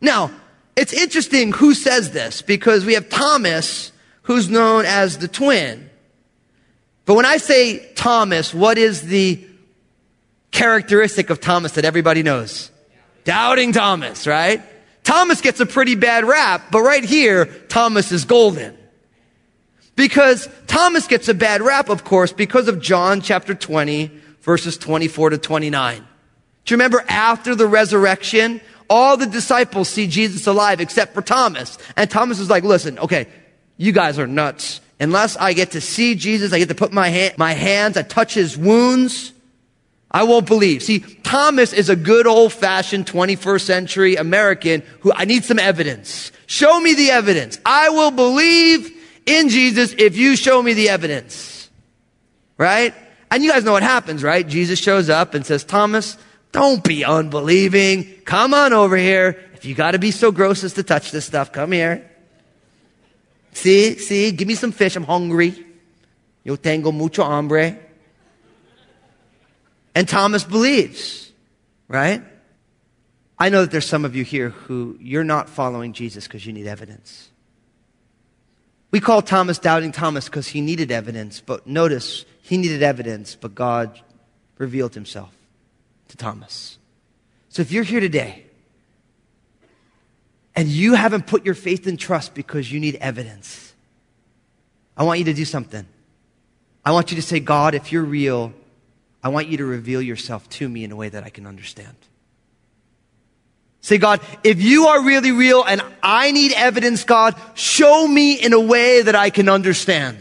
Now, 0.00 0.30
it's 0.76 0.92
interesting 0.92 1.52
who 1.52 1.74
says 1.74 2.12
this 2.12 2.42
because 2.42 2.84
we 2.84 2.94
have 2.94 3.08
Thomas, 3.08 3.92
who's 4.22 4.48
known 4.48 4.84
as 4.84 5.18
the 5.18 5.28
twin. 5.28 5.88
But 7.06 7.14
when 7.14 7.24
I 7.24 7.38
say 7.38 7.92
Thomas, 7.94 8.52
what 8.52 8.76
is 8.76 9.02
the 9.02 9.42
characteristic 10.50 11.30
of 11.30 11.40
Thomas 11.40 11.72
that 11.72 11.84
everybody 11.84 12.22
knows? 12.22 12.70
Doubting 13.24 13.72
Thomas, 13.72 14.26
right? 14.26 14.62
Thomas 15.02 15.40
gets 15.40 15.60
a 15.60 15.66
pretty 15.66 15.94
bad 15.94 16.24
rap, 16.24 16.66
but 16.70 16.82
right 16.82 17.04
here, 17.04 17.46
Thomas 17.46 18.12
is 18.12 18.24
golden. 18.24 18.76
Because 19.94 20.48
Thomas 20.66 21.06
gets 21.06 21.28
a 21.28 21.34
bad 21.34 21.62
rap, 21.62 21.88
of 21.88 22.04
course, 22.04 22.32
because 22.32 22.68
of 22.68 22.80
John 22.80 23.22
chapter 23.22 23.54
20, 23.54 24.10
verses 24.42 24.76
24 24.76 25.30
to 25.30 25.38
29. 25.38 25.98
Do 25.98 26.04
you 26.72 26.76
remember 26.76 27.04
after 27.08 27.54
the 27.54 27.66
resurrection, 27.66 28.60
all 28.88 29.16
the 29.16 29.26
disciples 29.26 29.88
see 29.88 30.06
Jesus 30.06 30.46
alive 30.46 30.80
except 30.80 31.14
for 31.14 31.22
Thomas. 31.22 31.78
And 31.96 32.10
Thomas 32.10 32.38
is 32.38 32.50
like, 32.50 32.64
listen, 32.64 32.98
okay, 32.98 33.26
you 33.76 33.92
guys 33.92 34.18
are 34.18 34.26
nuts. 34.26 34.80
Unless 34.98 35.36
I 35.36 35.52
get 35.52 35.72
to 35.72 35.80
see 35.80 36.14
Jesus, 36.14 36.52
I 36.52 36.58
get 36.58 36.68
to 36.68 36.74
put 36.74 36.92
my, 36.92 37.34
my 37.36 37.52
hands, 37.52 37.96
I 37.96 38.02
touch 38.02 38.34
his 38.34 38.56
wounds, 38.56 39.32
I 40.10 40.22
won't 40.22 40.46
believe. 40.46 40.82
See, 40.82 41.00
Thomas 41.00 41.72
is 41.72 41.90
a 41.90 41.96
good 41.96 42.26
old 42.26 42.52
fashioned 42.52 43.06
21st 43.06 43.60
century 43.60 44.16
American 44.16 44.82
who 45.00 45.12
I 45.12 45.24
need 45.24 45.44
some 45.44 45.58
evidence. 45.58 46.32
Show 46.46 46.80
me 46.80 46.94
the 46.94 47.10
evidence. 47.10 47.58
I 47.66 47.90
will 47.90 48.12
believe 48.12 48.92
in 49.26 49.48
Jesus 49.48 49.94
if 49.98 50.16
you 50.16 50.36
show 50.36 50.62
me 50.62 50.72
the 50.72 50.88
evidence. 50.88 51.68
Right? 52.56 52.94
And 53.30 53.42
you 53.42 53.50
guys 53.50 53.64
know 53.64 53.72
what 53.72 53.82
happens, 53.82 54.22
right? 54.22 54.46
Jesus 54.46 54.78
shows 54.78 55.10
up 55.10 55.34
and 55.34 55.44
says, 55.44 55.64
Thomas, 55.64 56.16
don't 56.56 56.82
be 56.82 57.04
unbelieving. 57.04 58.22
Come 58.24 58.54
on 58.54 58.72
over 58.72 58.96
here. 58.96 59.38
If 59.52 59.66
you 59.66 59.74
got 59.74 59.90
to 59.90 59.98
be 59.98 60.10
so 60.10 60.32
gross 60.32 60.64
as 60.64 60.72
to 60.72 60.82
touch 60.82 61.10
this 61.10 61.26
stuff, 61.26 61.52
come 61.52 61.72
here. 61.72 62.10
See, 63.52 63.98
see, 63.98 64.32
give 64.32 64.48
me 64.48 64.54
some 64.54 64.72
fish. 64.72 64.96
I'm 64.96 65.04
hungry. 65.04 65.54
Yo 66.44 66.56
tengo 66.56 66.92
mucho 66.92 67.24
hambre. 67.24 67.76
And 69.94 70.08
Thomas 70.08 70.44
believes, 70.44 71.30
right? 71.88 72.22
I 73.38 73.50
know 73.50 73.60
that 73.60 73.70
there's 73.70 73.84
some 73.84 74.06
of 74.06 74.16
you 74.16 74.24
here 74.24 74.48
who 74.48 74.96
you're 74.98 75.24
not 75.24 75.50
following 75.50 75.92
Jesus 75.92 76.26
because 76.26 76.46
you 76.46 76.54
need 76.54 76.66
evidence. 76.66 77.28
We 78.90 79.00
call 79.00 79.20
Thomas 79.20 79.58
doubting 79.58 79.92
Thomas 79.92 80.24
because 80.24 80.46
he 80.46 80.62
needed 80.62 80.90
evidence, 80.90 81.42
but 81.42 81.66
notice 81.66 82.24
he 82.40 82.56
needed 82.56 82.82
evidence, 82.82 83.36
but 83.38 83.54
God 83.54 84.00
revealed 84.56 84.94
himself 84.94 85.36
to 86.08 86.16
Thomas. 86.16 86.78
So 87.48 87.62
if 87.62 87.72
you're 87.72 87.84
here 87.84 88.00
today 88.00 88.44
and 90.54 90.68
you 90.68 90.94
haven't 90.94 91.26
put 91.26 91.44
your 91.44 91.54
faith 91.54 91.86
and 91.86 91.98
trust 91.98 92.34
because 92.34 92.70
you 92.70 92.80
need 92.80 92.96
evidence, 92.96 93.74
I 94.96 95.04
want 95.04 95.18
you 95.18 95.24
to 95.26 95.34
do 95.34 95.44
something. 95.44 95.86
I 96.84 96.92
want 96.92 97.10
you 97.10 97.16
to 97.16 97.22
say, 97.22 97.40
God, 97.40 97.74
if 97.74 97.92
you're 97.92 98.04
real, 98.04 98.52
I 99.22 99.28
want 99.28 99.48
you 99.48 99.56
to 99.58 99.64
reveal 99.64 100.00
yourself 100.00 100.48
to 100.50 100.68
me 100.68 100.84
in 100.84 100.92
a 100.92 100.96
way 100.96 101.08
that 101.08 101.24
I 101.24 101.30
can 101.30 101.46
understand. 101.46 101.96
Say, 103.80 103.98
God, 103.98 104.20
if 104.42 104.60
you 104.60 104.86
are 104.88 105.04
really 105.04 105.32
real 105.32 105.62
and 105.62 105.80
I 106.02 106.32
need 106.32 106.52
evidence, 106.52 107.04
God, 107.04 107.34
show 107.54 108.06
me 108.06 108.34
in 108.34 108.52
a 108.52 108.60
way 108.60 109.02
that 109.02 109.14
I 109.14 109.30
can 109.30 109.48
understand. 109.48 110.18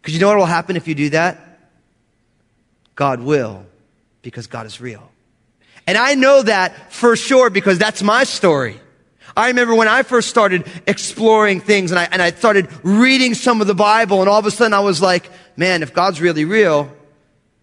Because 0.00 0.14
you 0.14 0.20
know 0.20 0.28
what 0.28 0.36
will 0.36 0.46
happen 0.46 0.76
if 0.76 0.86
you 0.86 0.94
do 0.94 1.10
that? 1.10 1.58
God 2.94 3.20
will, 3.20 3.64
because 4.22 4.46
God 4.46 4.66
is 4.66 4.80
real. 4.80 5.10
And 5.86 5.98
I 5.98 6.14
know 6.14 6.42
that 6.42 6.92
for 6.92 7.16
sure 7.16 7.50
because 7.50 7.78
that's 7.78 8.02
my 8.02 8.24
story. 8.24 8.80
I 9.36 9.48
remember 9.48 9.74
when 9.74 9.88
I 9.88 10.02
first 10.02 10.28
started 10.28 10.66
exploring 10.86 11.60
things 11.60 11.90
and 11.90 11.98
I, 11.98 12.04
and 12.04 12.20
I 12.20 12.30
started 12.32 12.68
reading 12.82 13.34
some 13.34 13.60
of 13.60 13.66
the 13.66 13.74
Bible 13.74 14.20
and 14.20 14.28
all 14.28 14.38
of 14.38 14.46
a 14.46 14.50
sudden 14.50 14.74
I 14.74 14.80
was 14.80 15.00
like, 15.00 15.28
man, 15.56 15.82
if 15.82 15.92
God's 15.92 16.20
really 16.20 16.44
real, 16.44 16.94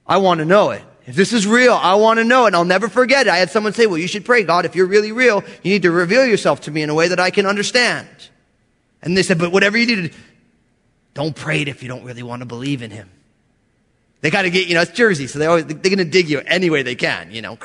I 0.06 0.18
want 0.18 0.40
to 0.40 0.46
know 0.46 0.72
it. 0.72 0.84
If 1.06 1.16
this 1.16 1.34
is 1.34 1.48
real, 1.48 1.74
I 1.74 1.96
want 1.96 2.20
to 2.20 2.24
know 2.24 2.44
it. 2.44 2.48
And 2.48 2.56
I'll 2.56 2.66
never 2.66 2.90
forget 2.90 3.28
it. 3.28 3.30
I 3.32 3.38
had 3.38 3.50
someone 3.50 3.74
say, 3.74 3.88
well, 3.88 3.98
you 3.98 4.08
should 4.08 4.26
pray, 4.26 4.44
God, 4.44 4.66
if 4.66 4.76
you're 4.76 4.88
really 4.88 5.12
real, 5.12 5.44
you 5.64 5.72
need 5.72 5.84
to 5.84 5.92
reveal 5.92 6.26
yourself 6.26 6.62
to 6.62 6.72
me 6.72 6.84
in 6.84 6.90
a 6.90 6.94
way 6.94 7.08
that 7.08 7.20
I 7.20 7.32
can 7.32 7.46
understand. 7.46 8.08
And 9.02 9.16
they 9.16 9.24
said, 9.24 9.40
but 9.40 9.52
whatever 9.52 9.78
you 9.78 9.86
do, 9.86 10.10
don't 11.14 11.36
pray 11.36 11.62
it 11.62 11.68
if 11.68 11.82
you 11.82 11.90
don't 11.90 12.04
really 12.04 12.24
want 12.24 12.42
to 12.42 12.46
believe 12.46 12.82
in 12.82 12.92
him. 12.92 13.10
They 14.22 14.30
got 14.30 14.42
to 14.42 14.50
get, 14.50 14.68
you 14.68 14.74
know, 14.74 14.82
it's 14.82 14.92
Jersey, 14.92 15.28
so 15.28 15.40
they 15.40 15.46
always, 15.46 15.66
they're 15.66 15.78
going 15.78 15.98
to 15.98 16.06
dig 16.06 16.30
you 16.30 16.42
any 16.46 16.70
way 16.70 16.84
they 16.84 16.96
can, 16.96 17.32
you 17.32 17.42
know. 17.42 17.58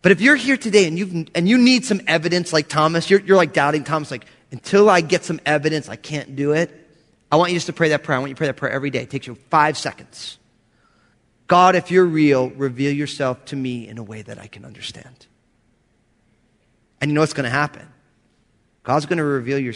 But 0.00 0.12
if 0.12 0.20
you're 0.20 0.36
here 0.36 0.56
today 0.56 0.86
and 0.86 0.98
you 0.98 1.26
and 1.34 1.48
you 1.48 1.58
need 1.58 1.84
some 1.84 2.00
evidence 2.06 2.52
like 2.52 2.68
Thomas, 2.68 3.10
you're, 3.10 3.20
you're 3.20 3.36
like 3.36 3.52
doubting 3.52 3.84
Thomas, 3.84 4.10
like, 4.10 4.26
until 4.52 4.88
I 4.88 5.00
get 5.00 5.24
some 5.24 5.40
evidence, 5.44 5.88
I 5.88 5.96
can't 5.96 6.36
do 6.36 6.52
it. 6.52 6.70
I 7.30 7.36
want 7.36 7.50
you 7.50 7.56
just 7.56 7.66
to 7.66 7.72
pray 7.72 7.88
that 7.90 8.04
prayer. 8.04 8.16
I 8.16 8.20
want 8.20 8.30
you 8.30 8.34
to 8.34 8.38
pray 8.38 8.46
that 8.46 8.56
prayer 8.56 8.72
every 8.72 8.90
day. 8.90 9.02
It 9.02 9.10
takes 9.10 9.26
you 9.26 9.34
five 9.50 9.76
seconds. 9.76 10.38
God, 11.46 11.74
if 11.74 11.90
you're 11.90 12.04
real, 12.04 12.50
reveal 12.50 12.92
yourself 12.92 13.44
to 13.46 13.56
me 13.56 13.88
in 13.88 13.98
a 13.98 14.02
way 14.02 14.22
that 14.22 14.38
I 14.38 14.46
can 14.46 14.64
understand. 14.64 15.26
And 17.00 17.10
you 17.10 17.14
know 17.14 17.20
what's 17.20 17.34
going 17.34 17.44
to 17.44 17.50
happen? 17.50 17.86
God's 18.82 19.06
going 19.06 19.18
to 19.18 19.24
reveal 19.24 19.58
your, 19.58 19.74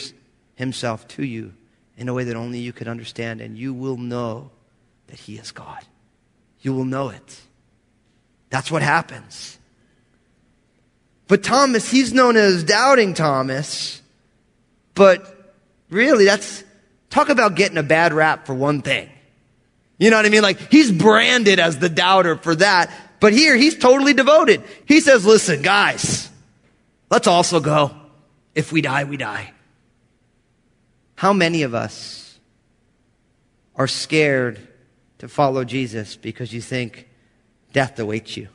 himself 0.55 1.09
to 1.09 1.25
you 1.25 1.53
in 1.97 2.09
a 2.09 2.15
way 2.15 2.25
that 2.25 2.37
only 2.37 2.61
you 2.61 2.73
can 2.73 2.89
understand, 2.89 3.41
and 3.41 3.59
you 3.59 3.75
will 3.75 3.97
know 3.97 4.51
that 5.09 5.19
he 5.19 5.37
is 5.37 5.53
God. 5.53 5.85
You 6.61 6.73
will 6.73 6.85
know 6.85 7.11
it. 7.11 7.41
That's 8.51 8.71
what 8.71 8.83
happens. 8.83 9.59
But 11.27 11.43
Thomas, 11.43 11.91
he's 11.91 12.15
known 12.15 12.37
as 12.37 12.65
doubting 12.65 13.13
Thomas, 13.13 14.01
but 14.95 15.55
really 15.91 16.25
that's, 16.25 16.65
talk 17.11 17.29
about 17.29 17.55
getting 17.55 17.77
a 17.77 17.83
bad 17.83 18.15
rap 18.15 18.47
for 18.47 18.55
one 18.55 18.81
thing. 18.81 19.11
You 19.99 20.11
know 20.11 20.17
what 20.17 20.25
I 20.27 20.31
mean? 20.31 20.43
Like 20.43 20.71
he's 20.71 20.91
branded 20.91 21.59
as 21.59 21.79
the 21.79 21.91
doubter 21.91 22.37
for 22.37 22.55
that, 22.55 22.91
but 23.21 23.33
here 23.33 23.57
he's 23.57 23.77
totally 23.77 24.15
devoted. 24.15 24.63
He 24.87 25.01
says, 25.01 25.27
listen, 25.27 25.61
guys, 25.61 26.31
let's 27.11 27.27
also 27.27 27.61
go. 27.61 27.95
If 28.55 28.73
we 28.73 28.81
die, 28.81 29.05
we 29.05 29.17
die. 29.17 29.53
How 31.15 31.33
many 31.33 31.63
of 31.63 31.75
us 31.75 32.39
are 33.77 33.87
scared 33.87 34.67
to 35.19 35.29
follow 35.29 35.65
Jesus 35.65 36.17
because 36.17 36.53
you 36.53 36.61
think 36.61 37.09
death 37.73 37.99
awaits 37.99 38.37
you? 38.37 38.49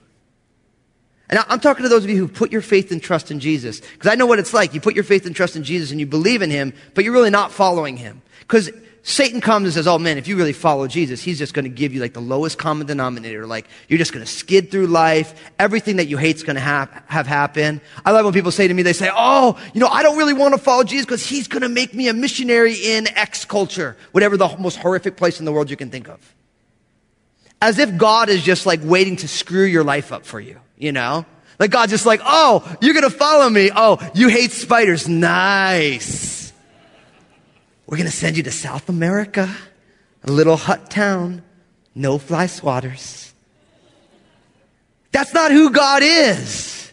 And 1.29 1.43
I'm 1.47 1.59
talking 1.59 1.83
to 1.83 1.89
those 1.89 2.03
of 2.03 2.09
you 2.09 2.17
who 2.17 2.27
put 2.27 2.51
your 2.51 2.61
faith 2.61 2.91
and 2.91 3.01
trust 3.01 3.31
in 3.31 3.39
Jesus. 3.39 3.79
Because 3.79 4.11
I 4.11 4.15
know 4.15 4.25
what 4.25 4.39
it's 4.39 4.53
like. 4.53 4.73
You 4.73 4.81
put 4.81 4.93
your 4.93 5.03
faith 5.03 5.25
and 5.25 5.35
trust 5.35 5.55
in 5.55 5.63
Jesus 5.63 5.91
and 5.91 5.99
you 5.99 6.05
believe 6.05 6.41
in 6.41 6.51
Him, 6.51 6.73
but 6.93 7.03
you're 7.03 7.13
really 7.13 7.29
not 7.29 7.51
following 7.51 7.97
Him. 7.97 8.21
Because 8.41 8.69
Satan 9.05 9.41
comes 9.41 9.65
and 9.65 9.73
says, 9.73 9.85
oh 9.85 9.99
man, 9.99 10.17
if 10.17 10.29
you 10.29 10.37
really 10.37 10.53
follow 10.53 10.87
Jesus, 10.87 11.21
he's 11.21 11.37
just 11.37 11.53
going 11.53 11.65
to 11.65 11.69
give 11.69 11.93
you 11.93 11.99
like 11.99 12.13
the 12.13 12.21
lowest 12.21 12.57
common 12.57 12.87
denominator. 12.87 13.45
Like 13.45 13.67
you're 13.89 13.97
just 13.97 14.13
going 14.13 14.25
to 14.25 14.31
skid 14.31 14.71
through 14.71 14.87
life. 14.87 15.51
Everything 15.59 15.97
that 15.97 16.05
you 16.05 16.17
hate's 16.17 16.41
going 16.41 16.55
to 16.55 16.61
have, 16.61 16.89
have 17.07 17.27
happen. 17.27 17.81
I 18.05 18.11
love 18.11 18.23
when 18.23 18.33
people 18.33 18.51
say 18.51 18.67
to 18.67 18.73
me, 18.73 18.81
they 18.81 18.93
say, 18.93 19.09
oh, 19.13 19.59
you 19.73 19.81
know, 19.81 19.87
I 19.87 20.03
don't 20.03 20.17
really 20.17 20.33
want 20.33 20.53
to 20.53 20.57
follow 20.57 20.85
Jesus 20.85 21.05
because 21.05 21.25
he's 21.25 21.49
going 21.49 21.63
to 21.63 21.69
make 21.69 21.93
me 21.93 22.07
a 22.07 22.13
missionary 22.13 22.75
in 22.75 23.07
X 23.09 23.43
culture, 23.43 23.97
whatever 24.13 24.37
the 24.37 24.55
most 24.57 24.77
horrific 24.77 25.17
place 25.17 25.37
in 25.39 25.45
the 25.45 25.51
world 25.51 25.69
you 25.69 25.77
can 25.77 25.89
think 25.89 26.07
of. 26.07 26.33
As 27.63 27.79
if 27.79 27.95
God 27.95 28.27
is 28.27 28.43
just 28.43 28.65
like 28.65 28.81
waiting 28.83 29.15
to 29.15 29.27
screw 29.29 29.63
your 29.63 29.85
life 29.85 30.11
up 30.11 30.25
for 30.25 30.37
you, 30.37 30.59
you 30.77 30.91
know? 30.91 31.25
Like 31.59 31.71
God's 31.71 31.93
just 31.93 32.05
like, 32.05 32.19
oh, 32.21 32.75
you're 32.81 32.93
to 32.99 33.09
follow 33.09 33.49
me. 33.49 33.71
Oh, 33.73 34.05
you 34.13 34.27
hate 34.27 34.51
spiders. 34.51 35.07
Nice. 35.07 36.51
We're 37.87 37.95
to 37.99 38.11
send 38.11 38.35
you 38.35 38.43
to 38.43 38.51
South 38.51 38.89
America, 38.89 39.49
a 40.25 40.29
little 40.29 40.57
hut 40.57 40.89
town, 40.89 41.41
no 41.95 42.17
fly 42.17 42.47
swatters. 42.47 43.31
That's 45.13 45.33
not 45.33 45.51
who 45.51 45.69
God 45.69 46.03
is. 46.03 46.91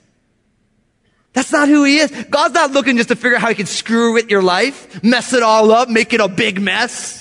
That's 1.33 1.51
not 1.51 1.67
who 1.67 1.83
he 1.83 1.99
is. 1.99 2.13
God's 2.31 2.55
not 2.55 2.71
looking 2.71 2.97
just 2.97 3.09
to 3.09 3.17
figure 3.17 3.35
out 3.35 3.41
how 3.41 3.49
he 3.49 3.57
can 3.57 3.67
screw 3.67 4.13
with 4.13 4.31
your 4.31 4.43
life, 4.43 5.03
mess 5.03 5.33
it 5.33 5.43
all 5.43 5.73
up, 5.73 5.89
make 5.89 6.13
it 6.13 6.21
a 6.21 6.29
big 6.29 6.61
mess. 6.61 7.20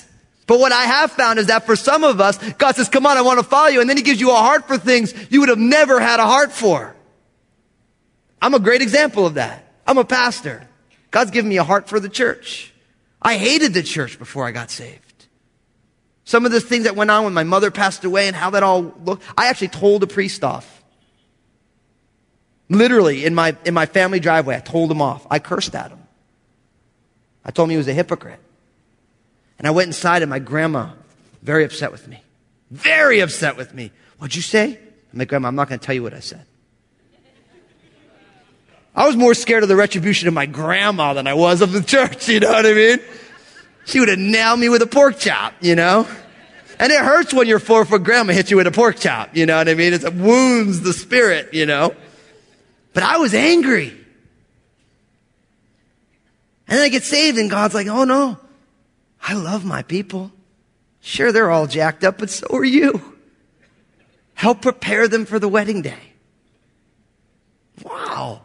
But 0.50 0.60
what 0.60 0.72
I 0.72 0.86
have 0.86 1.12
found 1.12 1.38
is 1.38 1.46
that 1.46 1.68
for 1.68 1.76
some 1.76 2.04
of 2.04 2.20
us, 2.20 2.40
God 2.54 2.76
says, 2.76 2.90
come 2.90 3.06
on, 3.06 3.18
I 3.18 3.22
want 3.22 3.38
to 3.38 3.46
follow 3.46 3.68
you. 3.68 3.82
And 3.82 3.88
then 3.88 3.98
he 3.98 4.02
gives 4.02 4.20
you 4.20 4.32
a 4.32 4.36
heart 4.36 4.68
for 4.68 4.80
things 4.80 5.14
you 5.30 5.42
would 5.42 5.50
have 5.50 5.60
never 5.60 6.00
had 6.00 6.20
a 6.20 6.26
heart 6.26 6.52
for. 6.52 6.96
I'm 8.42 8.56
a 8.56 8.60
great 8.60 8.82
example 8.82 9.28
of 9.28 9.36
that. 9.36 9.72
I'm 9.86 10.00
a 10.00 10.04
pastor. 10.04 10.68
God's 11.12 11.30
given 11.30 11.50
me 11.50 11.58
a 11.58 11.64
heart 11.64 11.88
for 11.88 12.00
the 12.00 12.10
church. 12.10 12.74
I 13.22 13.38
hated 13.38 13.76
the 13.76 13.84
church 13.84 14.18
before 14.18 14.48
I 14.48 14.52
got 14.52 14.72
saved. 14.72 15.28
Some 16.24 16.48
of 16.48 16.52
the 16.52 16.62
things 16.62 16.86
that 16.86 16.96
went 16.96 17.12
on 17.12 17.26
when 17.26 17.34
my 17.36 17.44
mother 17.44 17.70
passed 17.70 18.04
away 18.04 18.26
and 18.26 18.36
how 18.36 18.50
that 18.50 18.64
all 18.64 18.92
looked, 19.06 19.22
I 19.38 19.50
actually 19.50 19.68
told 19.68 20.02
a 20.02 20.08
priest 20.08 20.44
off. 20.44 20.82
Literally, 22.70 23.24
in 23.24 23.36
my, 23.36 23.56
in 23.66 23.76
my 23.76 23.86
family 23.86 24.20
driveway, 24.20 24.56
I 24.56 24.62
told 24.62 24.90
him 24.90 25.00
off. 25.00 25.28
I 25.30 25.38
cursed 25.38 25.76
at 25.76 25.92
him. 25.92 26.02
I 27.46 27.52
told 27.52 27.68
him 27.68 27.72
he 27.74 27.78
was 27.78 27.88
a 27.88 27.94
hypocrite. 27.94 28.40
And 29.60 29.68
I 29.68 29.72
went 29.72 29.88
inside 29.88 30.24
and 30.24 30.30
my 30.30 30.40
grandma, 30.40 30.90
very 31.44 31.66
upset 31.66 31.92
with 31.92 32.08
me. 32.08 32.24
Very 32.72 33.20
upset 33.20 33.58
with 33.58 33.74
me. 33.74 33.92
What'd 34.18 34.36
you 34.36 34.42
say? 34.42 34.80
My 35.14 35.26
grandma, 35.26 35.50
I'm 35.50 35.56
not 35.56 35.68
going 35.68 35.80
to 35.80 35.86
tell 35.86 35.96
you 35.96 36.04
what 36.04 36.14
I 36.14 36.20
said. 36.20 36.46
I 38.96 39.06
was 39.06 39.16
more 39.16 39.34
scared 39.34 39.64
of 39.64 39.70
the 39.70 39.76
retribution 39.76 40.28
of 40.28 40.34
my 40.34 40.46
grandma 40.46 41.14
than 41.14 41.28
I 41.28 41.34
was 41.34 41.62
of 41.62 41.72
the 41.72 41.82
church, 41.82 42.28
you 42.28 42.40
know 42.40 42.52
what 42.52 42.66
I 42.66 42.74
mean? 42.74 43.00
She 43.86 44.00
would 44.00 44.10
have 44.10 44.20
nailed 44.20 44.60
me 44.60 44.70
with 44.70 44.82
a 44.82 44.88
pork 44.88 45.20
chop, 45.20 45.54
you 45.62 45.76
know? 45.76 46.08
And 46.80 46.92
it 46.92 47.00
hurts 47.00 47.34
when 47.34 47.48
your 47.48 47.60
four 47.60 47.86
foot 47.86 48.04
grandma 48.04 48.34
hits 48.34 48.52
you 48.52 48.58
with 48.58 48.68
a 48.68 48.72
pork 48.72 48.98
chop, 48.98 49.36
you 49.36 49.46
know 49.46 49.58
what 49.58 49.68
I 49.68 49.74
mean? 49.74 49.94
It 49.94 50.14
wounds 50.14 50.82
the 50.82 50.94
spirit, 50.94 51.54
you 51.54 51.66
know? 51.66 51.96
But 52.94 53.04
I 53.04 53.18
was 53.18 53.34
angry. 53.34 53.90
And 56.68 56.78
then 56.78 56.82
I 56.82 56.90
get 56.90 57.04
saved 57.04 57.38
and 57.38 57.50
God's 57.50 57.74
like, 57.74 57.88
oh 57.88 58.04
no, 58.04 58.38
I 59.22 59.34
love 59.34 59.66
my 59.66 59.84
people. 59.84 60.32
Sure, 61.02 61.32
they're 61.32 61.52
all 61.52 61.68
jacked 61.68 62.04
up, 62.04 62.18
but 62.18 62.30
so 62.30 62.48
are 62.52 62.64
you. 62.64 63.18
Help 64.34 64.62
prepare 64.62 65.08
them 65.08 65.26
for 65.26 65.40
the 65.40 65.48
wedding 65.48 65.82
day. 65.82 66.14
Wow. 67.84 68.42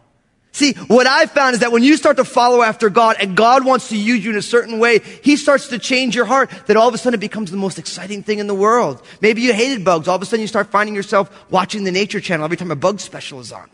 See, 0.54 0.74
what 0.74 1.08
I've 1.08 1.32
found 1.32 1.54
is 1.54 1.60
that 1.60 1.72
when 1.72 1.82
you 1.82 1.96
start 1.96 2.16
to 2.18 2.24
follow 2.24 2.62
after 2.62 2.88
God 2.88 3.16
and 3.18 3.37
God 3.37 3.64
wants 3.64 3.88
to 3.88 3.96
use 3.96 4.24
you 4.24 4.30
in 4.30 4.37
a 4.37 4.42
certain 4.42 4.78
way, 4.78 5.00
He 5.00 5.37
starts 5.37 5.66
to 5.68 5.80
change 5.80 6.14
your 6.14 6.26
heart 6.26 6.48
that 6.66 6.76
all 6.76 6.87
of 6.87 6.94
a 6.94 6.98
sudden 6.98 7.18
it 7.18 7.20
becomes 7.20 7.50
the 7.50 7.56
most 7.56 7.76
exciting 7.76 8.22
thing 8.22 8.38
in 8.38 8.46
the 8.46 8.54
world. 8.54 9.02
Maybe 9.20 9.42
you 9.42 9.52
hated 9.52 9.84
bugs. 9.84 10.06
All 10.06 10.14
of 10.14 10.22
a 10.22 10.26
sudden 10.26 10.42
you 10.42 10.46
start 10.46 10.68
finding 10.70 10.94
yourself 10.94 11.28
watching 11.50 11.82
the 11.82 11.90
nature 11.90 12.20
channel 12.20 12.44
every 12.44 12.56
time 12.56 12.70
a 12.70 12.76
bug 12.76 13.00
special 13.00 13.40
is 13.40 13.50
on. 13.50 13.68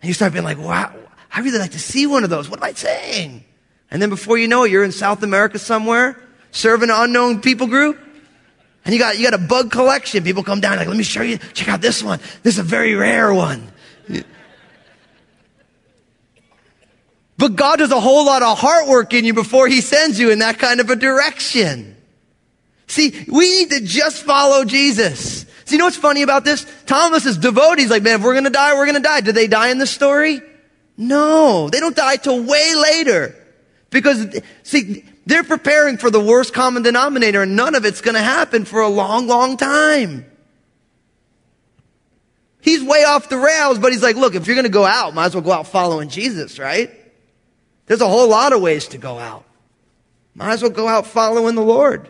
And 0.00 0.08
you 0.08 0.14
start 0.14 0.32
being 0.32 0.44
like, 0.44 0.58
wow, 0.58 0.94
I 1.30 1.40
really 1.40 1.58
like 1.58 1.72
to 1.72 1.78
see 1.78 2.06
one 2.06 2.24
of 2.24 2.30
those. 2.30 2.48
What 2.48 2.58
am 2.58 2.64
I 2.64 2.72
saying? 2.72 3.44
And 3.92 4.00
then 4.00 4.08
before 4.08 4.38
you 4.38 4.48
know 4.48 4.64
it, 4.64 4.70
you're 4.70 4.82
in 4.82 4.90
South 4.90 5.22
America 5.22 5.58
somewhere, 5.58 6.18
serving 6.50 6.88
an 6.88 6.96
unknown 6.98 7.42
people 7.42 7.66
group. 7.66 7.98
And 8.86 8.94
you 8.94 8.98
got, 8.98 9.18
you 9.18 9.30
got 9.30 9.38
a 9.38 9.44
bug 9.46 9.70
collection. 9.70 10.24
People 10.24 10.42
come 10.42 10.60
down 10.60 10.78
like, 10.78 10.88
let 10.88 10.96
me 10.96 11.04
show 11.04 11.20
you, 11.20 11.36
check 11.52 11.68
out 11.68 11.82
this 11.82 12.02
one. 12.02 12.18
This 12.42 12.54
is 12.54 12.58
a 12.58 12.64
very 12.64 12.94
rare 12.94 13.32
one. 13.34 13.70
But 17.36 17.54
God 17.54 17.80
does 17.80 17.90
a 17.90 18.00
whole 18.00 18.24
lot 18.24 18.42
of 18.42 18.58
heart 18.58 18.88
work 18.88 19.12
in 19.12 19.26
you 19.26 19.34
before 19.34 19.68
He 19.68 19.82
sends 19.82 20.18
you 20.18 20.30
in 20.30 20.38
that 20.38 20.58
kind 20.58 20.80
of 20.80 20.88
a 20.88 20.96
direction. 20.96 21.94
See, 22.86 23.26
we 23.28 23.50
need 23.50 23.70
to 23.70 23.80
just 23.82 24.22
follow 24.22 24.64
Jesus. 24.64 25.44
See, 25.66 25.74
you 25.74 25.78
know 25.78 25.84
what's 25.84 25.96
funny 25.98 26.22
about 26.22 26.44
this? 26.44 26.66
Thomas 26.86 27.26
is 27.26 27.36
devoted. 27.36 27.80
He's 27.80 27.90
like, 27.90 28.02
man, 28.02 28.20
if 28.20 28.24
we're 28.24 28.34
going 28.34 28.44
to 28.44 28.50
die, 28.50 28.74
we're 28.74 28.86
going 28.86 28.96
to 28.96 29.02
die. 29.02 29.20
Did 29.20 29.34
they 29.34 29.48
die 29.48 29.68
in 29.68 29.76
this 29.76 29.90
story? 29.90 30.40
No, 30.96 31.68
they 31.68 31.78
don't 31.78 31.96
die 31.96 32.16
till 32.16 32.42
way 32.42 32.74
later. 32.74 33.36
Because, 33.92 34.40
see, 34.62 35.04
they're 35.26 35.44
preparing 35.44 35.98
for 35.98 36.10
the 36.10 36.18
worst 36.18 36.54
common 36.54 36.82
denominator 36.82 37.42
and 37.42 37.54
none 37.54 37.74
of 37.76 37.84
it's 37.84 38.00
going 38.00 38.14
to 38.14 38.22
happen 38.22 38.64
for 38.64 38.80
a 38.80 38.88
long, 38.88 39.28
long 39.28 39.56
time. 39.56 40.24
He's 42.62 42.82
way 42.82 43.04
off 43.04 43.28
the 43.28 43.36
rails, 43.36 43.78
but 43.78 43.92
he's 43.92 44.02
like, 44.02 44.16
look, 44.16 44.34
if 44.34 44.46
you're 44.46 44.56
going 44.56 44.64
to 44.64 44.70
go 44.70 44.86
out, 44.86 45.14
might 45.14 45.26
as 45.26 45.34
well 45.34 45.44
go 45.44 45.52
out 45.52 45.66
following 45.66 46.08
Jesus, 46.08 46.58
right? 46.58 46.90
There's 47.86 48.00
a 48.00 48.08
whole 48.08 48.28
lot 48.28 48.54
of 48.54 48.62
ways 48.62 48.88
to 48.88 48.98
go 48.98 49.18
out. 49.18 49.44
Might 50.34 50.52
as 50.52 50.62
well 50.62 50.70
go 50.70 50.88
out 50.88 51.06
following 51.06 51.54
the 51.54 51.62
Lord. 51.62 52.08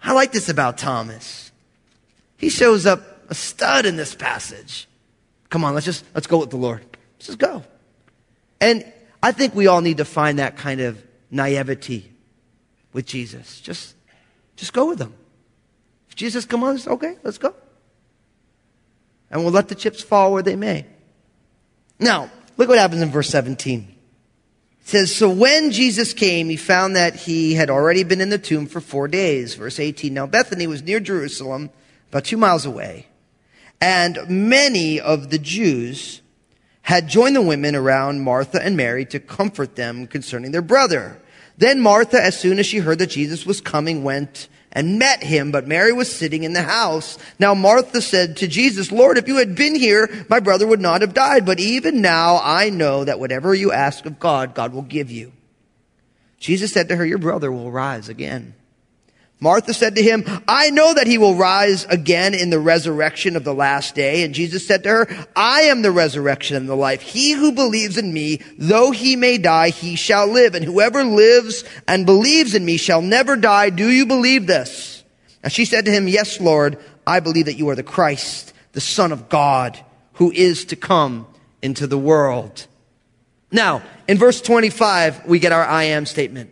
I 0.00 0.12
like 0.12 0.30
this 0.30 0.48
about 0.48 0.78
Thomas. 0.78 1.50
He 2.36 2.48
shows 2.48 2.86
up 2.86 3.28
a 3.28 3.34
stud 3.34 3.86
in 3.86 3.96
this 3.96 4.14
passage. 4.14 4.86
Come 5.50 5.64
on, 5.64 5.74
let's 5.74 5.86
just, 5.86 6.04
let's 6.14 6.28
go 6.28 6.38
with 6.38 6.50
the 6.50 6.56
Lord. 6.56 6.84
Let's 7.16 7.26
just 7.26 7.38
go. 7.38 7.64
And 8.60 8.84
I 9.22 9.32
think 9.32 9.54
we 9.54 9.66
all 9.66 9.80
need 9.80 9.98
to 9.98 10.04
find 10.04 10.38
that 10.38 10.56
kind 10.56 10.80
of 10.80 11.02
naivety 11.30 12.12
with 12.92 13.06
Jesus. 13.06 13.60
Just, 13.60 13.94
just 14.56 14.72
go 14.72 14.88
with 14.88 15.00
him. 15.00 15.14
If 16.08 16.16
Jesus 16.16 16.44
come 16.44 16.64
on, 16.64 16.78
okay, 16.86 17.16
let's 17.22 17.38
go. 17.38 17.54
And 19.30 19.42
we'll 19.42 19.52
let 19.52 19.68
the 19.68 19.74
chips 19.74 20.02
fall 20.02 20.32
where 20.32 20.42
they 20.42 20.56
may. 20.56 20.86
Now, 21.98 22.30
look 22.56 22.68
what 22.68 22.78
happens 22.78 23.02
in 23.02 23.10
verse 23.10 23.28
17 23.28 23.80
It 24.80 24.88
says, 24.88 25.14
So 25.14 25.28
when 25.28 25.70
Jesus 25.70 26.12
came, 26.12 26.48
he 26.48 26.56
found 26.56 26.96
that 26.96 27.16
he 27.16 27.54
had 27.54 27.70
already 27.70 28.04
been 28.04 28.20
in 28.20 28.30
the 28.30 28.38
tomb 28.38 28.66
for 28.66 28.80
four 28.80 29.08
days. 29.08 29.54
Verse 29.54 29.78
18. 29.78 30.14
Now 30.14 30.26
Bethany 30.26 30.66
was 30.66 30.82
near 30.82 31.00
Jerusalem, 31.00 31.70
about 32.08 32.24
two 32.24 32.36
miles 32.36 32.64
away. 32.64 33.06
And 33.80 34.18
many 34.28 34.98
of 34.98 35.30
the 35.30 35.38
Jews 35.38 36.22
had 36.88 37.06
joined 37.06 37.36
the 37.36 37.42
women 37.42 37.76
around 37.76 38.22
Martha 38.22 38.64
and 38.64 38.74
Mary 38.74 39.04
to 39.04 39.20
comfort 39.20 39.76
them 39.76 40.06
concerning 40.06 40.52
their 40.52 40.62
brother. 40.62 41.20
Then 41.58 41.82
Martha, 41.82 42.18
as 42.18 42.40
soon 42.40 42.58
as 42.58 42.64
she 42.64 42.78
heard 42.78 42.98
that 43.00 43.10
Jesus 43.10 43.44
was 43.44 43.60
coming, 43.60 44.04
went 44.04 44.48
and 44.72 44.98
met 44.98 45.22
him, 45.22 45.50
but 45.50 45.68
Mary 45.68 45.92
was 45.92 46.10
sitting 46.10 46.44
in 46.44 46.54
the 46.54 46.62
house. 46.62 47.18
Now 47.38 47.52
Martha 47.52 48.00
said 48.00 48.38
to 48.38 48.48
Jesus, 48.48 48.90
Lord, 48.90 49.18
if 49.18 49.28
you 49.28 49.36
had 49.36 49.54
been 49.54 49.74
here, 49.74 50.08
my 50.30 50.40
brother 50.40 50.66
would 50.66 50.80
not 50.80 51.02
have 51.02 51.12
died. 51.12 51.44
But 51.44 51.60
even 51.60 52.00
now 52.00 52.40
I 52.42 52.70
know 52.70 53.04
that 53.04 53.20
whatever 53.20 53.54
you 53.54 53.70
ask 53.70 54.06
of 54.06 54.18
God, 54.18 54.54
God 54.54 54.72
will 54.72 54.80
give 54.80 55.10
you. 55.10 55.34
Jesus 56.38 56.72
said 56.72 56.88
to 56.88 56.96
her, 56.96 57.04
your 57.04 57.18
brother 57.18 57.52
will 57.52 57.70
rise 57.70 58.08
again. 58.08 58.54
Martha 59.40 59.72
said 59.72 59.94
to 59.94 60.02
him, 60.02 60.24
I 60.48 60.70
know 60.70 60.94
that 60.94 61.06
he 61.06 61.16
will 61.16 61.36
rise 61.36 61.84
again 61.84 62.34
in 62.34 62.50
the 62.50 62.58
resurrection 62.58 63.36
of 63.36 63.44
the 63.44 63.54
last 63.54 63.94
day. 63.94 64.24
And 64.24 64.34
Jesus 64.34 64.66
said 64.66 64.82
to 64.82 64.88
her, 64.88 65.26
I 65.36 65.62
am 65.62 65.82
the 65.82 65.92
resurrection 65.92 66.56
and 66.56 66.68
the 66.68 66.74
life. 66.74 67.02
He 67.02 67.32
who 67.32 67.52
believes 67.52 67.96
in 67.96 68.12
me, 68.12 68.40
though 68.58 68.90
he 68.90 69.14
may 69.14 69.38
die, 69.38 69.70
he 69.70 69.94
shall 69.94 70.26
live. 70.26 70.56
And 70.56 70.64
whoever 70.64 71.04
lives 71.04 71.62
and 71.86 72.04
believes 72.04 72.56
in 72.56 72.64
me 72.64 72.78
shall 72.78 73.00
never 73.00 73.36
die. 73.36 73.70
Do 73.70 73.88
you 73.88 74.06
believe 74.06 74.48
this? 74.48 75.04
And 75.44 75.52
she 75.52 75.64
said 75.64 75.84
to 75.84 75.92
him, 75.92 76.08
Yes, 76.08 76.40
Lord, 76.40 76.78
I 77.06 77.20
believe 77.20 77.46
that 77.46 77.58
you 77.58 77.68
are 77.68 77.76
the 77.76 77.84
Christ, 77.84 78.52
the 78.72 78.80
Son 78.80 79.12
of 79.12 79.28
God, 79.28 79.78
who 80.14 80.32
is 80.32 80.64
to 80.66 80.76
come 80.76 81.28
into 81.62 81.86
the 81.86 81.98
world. 81.98 82.66
Now, 83.52 83.82
in 84.08 84.18
verse 84.18 84.42
25, 84.42 85.26
we 85.26 85.38
get 85.38 85.52
our 85.52 85.64
I 85.64 85.84
am 85.84 86.06
statement 86.06 86.50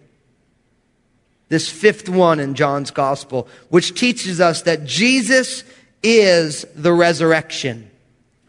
this 1.48 1.70
fifth 1.70 2.08
one 2.08 2.40
in 2.40 2.54
John's 2.54 2.90
gospel, 2.90 3.48
which 3.68 3.98
teaches 3.98 4.40
us 4.40 4.62
that 4.62 4.84
Jesus 4.84 5.64
is 6.02 6.64
the 6.74 6.92
resurrection. 6.92 7.90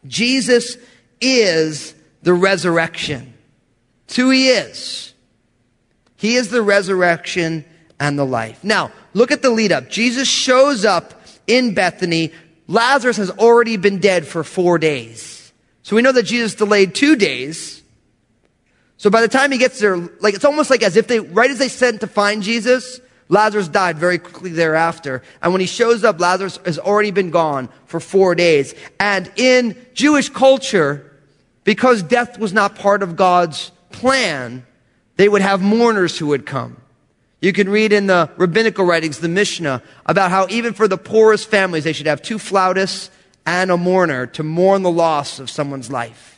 Jesus 0.05 0.77
is 1.21 1.93
the 2.23 2.33
resurrection. 2.33 3.33
It's 4.05 4.15
who 4.15 4.29
he 4.29 4.49
is. 4.49 5.13
He 6.15 6.35
is 6.35 6.49
the 6.49 6.61
resurrection 6.61 7.65
and 7.99 8.17
the 8.17 8.25
life. 8.25 8.63
Now, 8.63 8.91
look 9.13 9.31
at 9.31 9.41
the 9.41 9.49
lead 9.49 9.71
up. 9.71 9.89
Jesus 9.89 10.27
shows 10.27 10.85
up 10.85 11.21
in 11.45 11.73
Bethany. 11.73 12.31
Lazarus 12.67 13.17
has 13.17 13.29
already 13.31 13.77
been 13.77 13.99
dead 13.99 14.27
for 14.27 14.43
four 14.43 14.77
days. 14.77 15.51
So 15.83 15.95
we 15.95 16.01
know 16.01 16.11
that 16.11 16.23
Jesus 16.23 16.55
delayed 16.55 16.95
two 16.95 17.15
days 17.15 17.83
so 18.97 19.09
by 19.09 19.21
the 19.21 19.27
time 19.27 19.51
he 19.51 19.59
gets 19.59 19.79
there, 19.79 19.97
like, 20.19 20.33
it's 20.33 20.45
almost 20.45 20.69
like 20.69 20.81
as 20.81 20.97
if 20.97 21.07
they, 21.07 21.19
right 21.19 21.49
as 21.49 21.59
they 21.59 21.69
sent 21.69 22.01
to 22.01 22.07
find 22.07 22.41
Jesus, 22.41 22.99
Lazarus 23.29 23.67
died 23.67 23.97
very 23.97 24.17
quickly 24.17 24.49
thereafter. 24.49 25.21
And 25.41 25.53
when 25.53 25.61
he 25.61 25.67
shows 25.67 26.03
up, 26.03 26.19
Lazarus 26.19 26.59
has 26.65 26.79
already 26.79 27.11
been 27.11 27.29
gone 27.29 27.69
for 27.85 27.99
four 27.99 28.33
days. 28.33 28.73
And 28.99 29.31
in 29.35 29.77
Jewish 29.93 30.29
culture, 30.29 31.11
because 31.63 32.01
death 32.01 32.39
was 32.39 32.53
not 32.53 32.75
part 32.75 33.03
of 33.03 33.15
God's 33.15 33.71
plan, 33.91 34.65
they 35.17 35.29
would 35.29 35.41
have 35.41 35.61
mourners 35.61 36.17
who 36.17 36.27
would 36.27 36.45
come. 36.45 36.77
You 37.39 37.53
can 37.53 37.69
read 37.69 37.93
in 37.93 38.07
the 38.07 38.31
rabbinical 38.37 38.85
writings, 38.85 39.19
the 39.19 39.27
Mishnah, 39.27 39.83
about 40.07 40.31
how 40.31 40.47
even 40.49 40.73
for 40.73 40.87
the 40.87 40.97
poorest 40.97 41.49
families, 41.49 41.83
they 41.83 41.93
should 41.93 42.07
have 42.07 42.21
two 42.21 42.39
flautists 42.39 43.11
and 43.45 43.69
a 43.69 43.77
mourner 43.77 44.25
to 44.25 44.43
mourn 44.43 44.81
the 44.81 44.91
loss 44.91 45.39
of 45.39 45.49
someone's 45.49 45.91
life. 45.91 46.36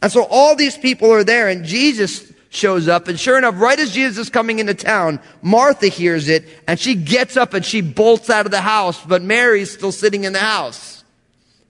And 0.00 0.12
so 0.12 0.26
all 0.30 0.54
these 0.54 0.76
people 0.76 1.12
are 1.12 1.24
there 1.24 1.48
and 1.48 1.64
Jesus 1.64 2.32
shows 2.50 2.88
up. 2.88 3.08
And 3.08 3.18
sure 3.18 3.36
enough, 3.36 3.54
right 3.58 3.78
as 3.78 3.92
Jesus 3.92 4.18
is 4.18 4.30
coming 4.30 4.58
into 4.58 4.74
town, 4.74 5.20
Martha 5.42 5.88
hears 5.88 6.28
it 6.28 6.44
and 6.66 6.78
she 6.78 6.94
gets 6.94 7.36
up 7.36 7.54
and 7.54 7.64
she 7.64 7.80
bolts 7.80 8.30
out 8.30 8.46
of 8.46 8.52
the 8.52 8.60
house, 8.60 9.04
but 9.04 9.22
Mary's 9.22 9.70
still 9.70 9.92
sitting 9.92 10.24
in 10.24 10.32
the 10.32 10.38
house. 10.38 11.04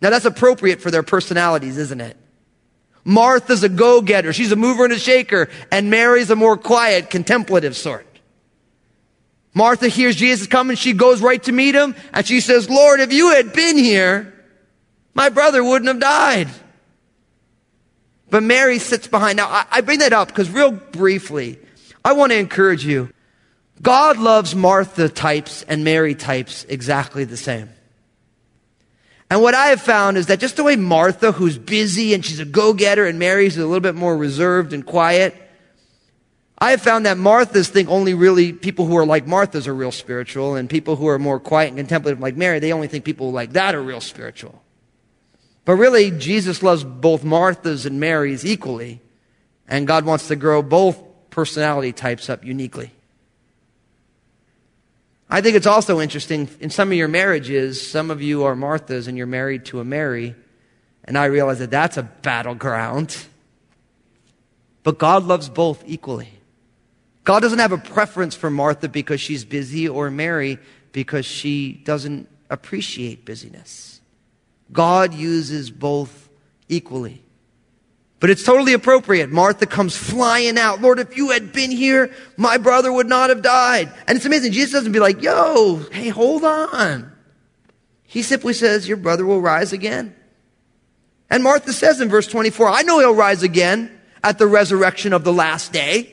Now 0.00 0.10
that's 0.10 0.24
appropriate 0.24 0.80
for 0.80 0.90
their 0.90 1.02
personalities, 1.02 1.78
isn't 1.78 2.00
it? 2.00 2.16
Martha's 3.04 3.62
a 3.62 3.68
go-getter. 3.68 4.32
She's 4.32 4.52
a 4.52 4.56
mover 4.56 4.84
and 4.84 4.92
a 4.92 4.98
shaker. 4.98 5.48
And 5.72 5.88
Mary's 5.88 6.30
a 6.30 6.36
more 6.36 6.56
quiet, 6.56 7.08
contemplative 7.08 7.74
sort. 7.76 8.06
Martha 9.54 9.88
hears 9.88 10.14
Jesus 10.14 10.46
coming. 10.46 10.76
She 10.76 10.92
goes 10.92 11.22
right 11.22 11.42
to 11.44 11.52
meet 11.52 11.74
him 11.74 11.96
and 12.12 12.26
she 12.26 12.40
says, 12.40 12.68
Lord, 12.68 13.00
if 13.00 13.12
you 13.12 13.30
had 13.30 13.52
been 13.52 13.78
here, 13.78 14.34
my 15.14 15.30
brother 15.30 15.64
wouldn't 15.64 15.88
have 15.88 16.00
died. 16.00 16.48
But 18.30 18.42
Mary 18.42 18.78
sits 18.78 19.06
behind. 19.06 19.36
Now, 19.36 19.48
I, 19.48 19.64
I 19.70 19.80
bring 19.80 20.00
that 20.00 20.12
up 20.12 20.28
because 20.28 20.50
real 20.50 20.70
briefly, 20.70 21.58
I 22.04 22.12
want 22.12 22.32
to 22.32 22.38
encourage 22.38 22.84
you. 22.84 23.10
God 23.80 24.18
loves 24.18 24.54
Martha 24.54 25.08
types 25.08 25.62
and 25.62 25.84
Mary 25.84 26.14
types 26.14 26.64
exactly 26.68 27.24
the 27.24 27.36
same. 27.36 27.70
And 29.30 29.42
what 29.42 29.54
I 29.54 29.66
have 29.66 29.82
found 29.82 30.16
is 30.16 30.26
that 30.26 30.40
just 30.40 30.56
the 30.56 30.64
way 30.64 30.76
Martha, 30.76 31.32
who's 31.32 31.58
busy 31.58 32.14
and 32.14 32.24
she's 32.24 32.40
a 32.40 32.44
go-getter, 32.44 33.06
and 33.06 33.18
Mary's 33.18 33.56
a 33.56 33.66
little 33.66 33.80
bit 33.80 33.94
more 33.94 34.16
reserved 34.16 34.72
and 34.72 34.84
quiet, 34.84 35.36
I 36.58 36.70
have 36.72 36.80
found 36.80 37.06
that 37.06 37.18
Marthas 37.18 37.68
think 37.68 37.88
only 37.88 38.14
really 38.14 38.52
people 38.52 38.86
who 38.86 38.96
are 38.96 39.06
like 39.06 39.26
Marthas 39.26 39.68
are 39.68 39.74
real 39.74 39.92
spiritual, 39.92 40.56
and 40.56 40.68
people 40.68 40.96
who 40.96 41.06
are 41.08 41.18
more 41.18 41.38
quiet 41.38 41.68
and 41.68 41.76
contemplative 41.76 42.20
like 42.20 42.36
Mary, 42.36 42.58
they 42.58 42.72
only 42.72 42.88
think 42.88 43.04
people 43.04 43.30
like 43.30 43.52
that 43.52 43.74
are 43.74 43.82
real 43.82 44.00
spiritual. 44.00 44.60
But 45.68 45.74
really, 45.74 46.10
Jesus 46.10 46.62
loves 46.62 46.82
both 46.82 47.22
Martha's 47.24 47.84
and 47.84 48.00
Mary's 48.00 48.42
equally, 48.42 49.02
and 49.68 49.86
God 49.86 50.06
wants 50.06 50.28
to 50.28 50.34
grow 50.34 50.62
both 50.62 50.98
personality 51.28 51.92
types 51.92 52.30
up 52.30 52.42
uniquely. 52.42 52.90
I 55.28 55.42
think 55.42 55.56
it's 55.56 55.66
also 55.66 56.00
interesting 56.00 56.48
in 56.60 56.70
some 56.70 56.90
of 56.90 56.96
your 56.96 57.06
marriages, 57.06 57.86
some 57.86 58.10
of 58.10 58.22
you 58.22 58.44
are 58.44 58.54
Marthas 58.54 59.08
and 59.08 59.18
you're 59.18 59.26
married 59.26 59.66
to 59.66 59.80
a 59.80 59.84
Mary, 59.84 60.34
and 61.04 61.18
I 61.18 61.26
realize 61.26 61.58
that 61.58 61.70
that's 61.70 61.98
a 61.98 62.02
battleground. 62.02 63.26
But 64.84 64.96
God 64.96 65.24
loves 65.24 65.50
both 65.50 65.84
equally. 65.86 66.30
God 67.24 67.40
doesn't 67.40 67.58
have 67.58 67.72
a 67.72 67.76
preference 67.76 68.34
for 68.34 68.48
Martha 68.48 68.88
because 68.88 69.20
she's 69.20 69.44
busy 69.44 69.86
or 69.86 70.10
Mary 70.10 70.58
because 70.92 71.26
she 71.26 71.72
doesn't 71.72 72.26
appreciate 72.48 73.26
busyness. 73.26 73.97
God 74.72 75.14
uses 75.14 75.70
both 75.70 76.28
equally. 76.68 77.22
But 78.20 78.30
it's 78.30 78.42
totally 78.42 78.72
appropriate. 78.72 79.30
Martha 79.30 79.64
comes 79.64 79.96
flying 79.96 80.58
out. 80.58 80.82
Lord, 80.82 80.98
if 80.98 81.16
you 81.16 81.30
had 81.30 81.52
been 81.52 81.70
here, 81.70 82.12
my 82.36 82.58
brother 82.58 82.92
would 82.92 83.06
not 83.06 83.30
have 83.30 83.42
died. 83.42 83.92
And 84.08 84.16
it's 84.16 84.26
amazing. 84.26 84.52
Jesus 84.52 84.72
doesn't 84.72 84.92
be 84.92 84.98
like, 84.98 85.22
yo, 85.22 85.76
hey, 85.92 86.08
hold 86.08 86.44
on. 86.44 87.12
He 88.02 88.22
simply 88.22 88.54
says, 88.54 88.88
your 88.88 88.96
brother 88.96 89.24
will 89.24 89.40
rise 89.40 89.72
again. 89.72 90.16
And 91.30 91.44
Martha 91.44 91.72
says 91.72 92.00
in 92.00 92.08
verse 92.08 92.26
24, 92.26 92.68
I 92.68 92.82
know 92.82 92.98
he'll 92.98 93.14
rise 93.14 93.42
again 93.42 93.96
at 94.24 94.38
the 94.38 94.46
resurrection 94.46 95.12
of 95.12 95.24
the 95.24 95.32
last 95.32 95.72
day. 95.72 96.12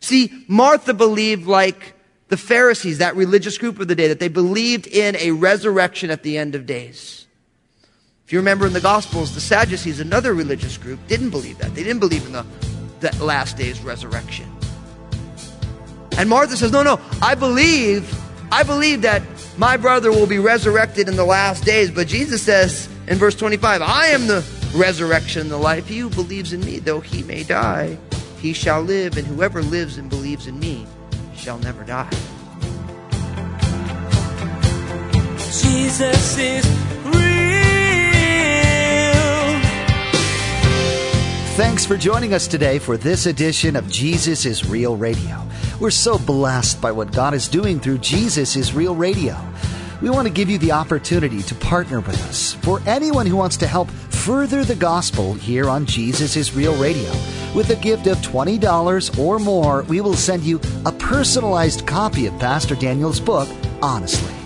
See, 0.00 0.44
Martha 0.48 0.94
believed 0.94 1.46
like 1.46 1.94
the 2.28 2.36
Pharisees, 2.36 2.98
that 2.98 3.16
religious 3.16 3.58
group 3.58 3.78
of 3.78 3.86
the 3.86 3.94
day, 3.94 4.08
that 4.08 4.18
they 4.18 4.28
believed 4.28 4.86
in 4.86 5.14
a 5.16 5.32
resurrection 5.32 6.10
at 6.10 6.22
the 6.22 6.38
end 6.38 6.54
of 6.54 6.66
days. 6.66 7.19
If 8.30 8.34
you 8.34 8.38
remember 8.38 8.64
in 8.64 8.72
the 8.72 8.80
Gospels, 8.80 9.34
the 9.34 9.40
Sadducees, 9.40 9.98
another 9.98 10.34
religious 10.34 10.78
group, 10.78 11.04
didn't 11.08 11.30
believe 11.30 11.58
that. 11.58 11.74
They 11.74 11.82
didn't 11.82 11.98
believe 11.98 12.24
in 12.26 12.30
the, 12.30 12.46
the 13.00 13.24
last 13.24 13.56
day's 13.56 13.80
resurrection. 13.80 14.46
And 16.16 16.30
Martha 16.30 16.56
says, 16.56 16.70
No, 16.70 16.84
no, 16.84 17.00
I 17.20 17.34
believe, 17.34 18.08
I 18.52 18.62
believe 18.62 19.02
that 19.02 19.20
my 19.58 19.76
brother 19.76 20.12
will 20.12 20.28
be 20.28 20.38
resurrected 20.38 21.08
in 21.08 21.16
the 21.16 21.24
last 21.24 21.64
days. 21.64 21.90
But 21.90 22.06
Jesus 22.06 22.40
says 22.40 22.88
in 23.08 23.18
verse 23.18 23.34
25, 23.34 23.82
I 23.82 24.06
am 24.10 24.28
the 24.28 24.46
resurrection 24.76 25.40
and 25.42 25.50
the 25.50 25.56
life. 25.56 25.88
He 25.88 25.98
who 25.98 26.08
believes 26.08 26.52
in 26.52 26.60
me, 26.60 26.78
though 26.78 27.00
he 27.00 27.24
may 27.24 27.42
die, 27.42 27.98
he 28.38 28.52
shall 28.52 28.80
live. 28.80 29.16
And 29.16 29.26
whoever 29.26 29.60
lives 29.60 29.98
and 29.98 30.08
believes 30.08 30.46
in 30.46 30.56
me 30.60 30.86
shall 31.34 31.58
never 31.58 31.82
die. 31.82 32.08
Jesus 35.50 36.38
is 36.38 36.64
Thanks 41.60 41.84
for 41.84 41.98
joining 41.98 42.32
us 42.32 42.48
today 42.48 42.78
for 42.78 42.96
this 42.96 43.26
edition 43.26 43.76
of 43.76 43.86
Jesus 43.86 44.46
is 44.46 44.66
Real 44.66 44.96
Radio. 44.96 45.46
We're 45.78 45.90
so 45.90 46.16
blessed 46.16 46.80
by 46.80 46.90
what 46.90 47.12
God 47.12 47.34
is 47.34 47.48
doing 47.48 47.78
through 47.78 47.98
Jesus 47.98 48.56
is 48.56 48.72
Real 48.72 48.94
Radio. 48.94 49.36
We 50.00 50.08
want 50.08 50.26
to 50.26 50.32
give 50.32 50.48
you 50.48 50.56
the 50.56 50.72
opportunity 50.72 51.42
to 51.42 51.54
partner 51.56 52.00
with 52.00 52.18
us. 52.30 52.54
For 52.54 52.80
anyone 52.86 53.26
who 53.26 53.36
wants 53.36 53.58
to 53.58 53.66
help 53.66 53.90
further 53.90 54.64
the 54.64 54.74
gospel 54.74 55.34
here 55.34 55.68
on 55.68 55.84
Jesus 55.84 56.34
is 56.34 56.56
Real 56.56 56.74
Radio, 56.82 57.10
with 57.54 57.68
a 57.68 57.76
gift 57.76 58.06
of 58.06 58.16
$20 58.18 59.18
or 59.18 59.38
more, 59.38 59.82
we 59.82 60.00
will 60.00 60.14
send 60.14 60.42
you 60.44 60.62
a 60.86 60.92
personalized 60.92 61.86
copy 61.86 62.24
of 62.24 62.38
Pastor 62.38 62.74
Daniel's 62.74 63.20
book, 63.20 63.50
Honestly. 63.82 64.39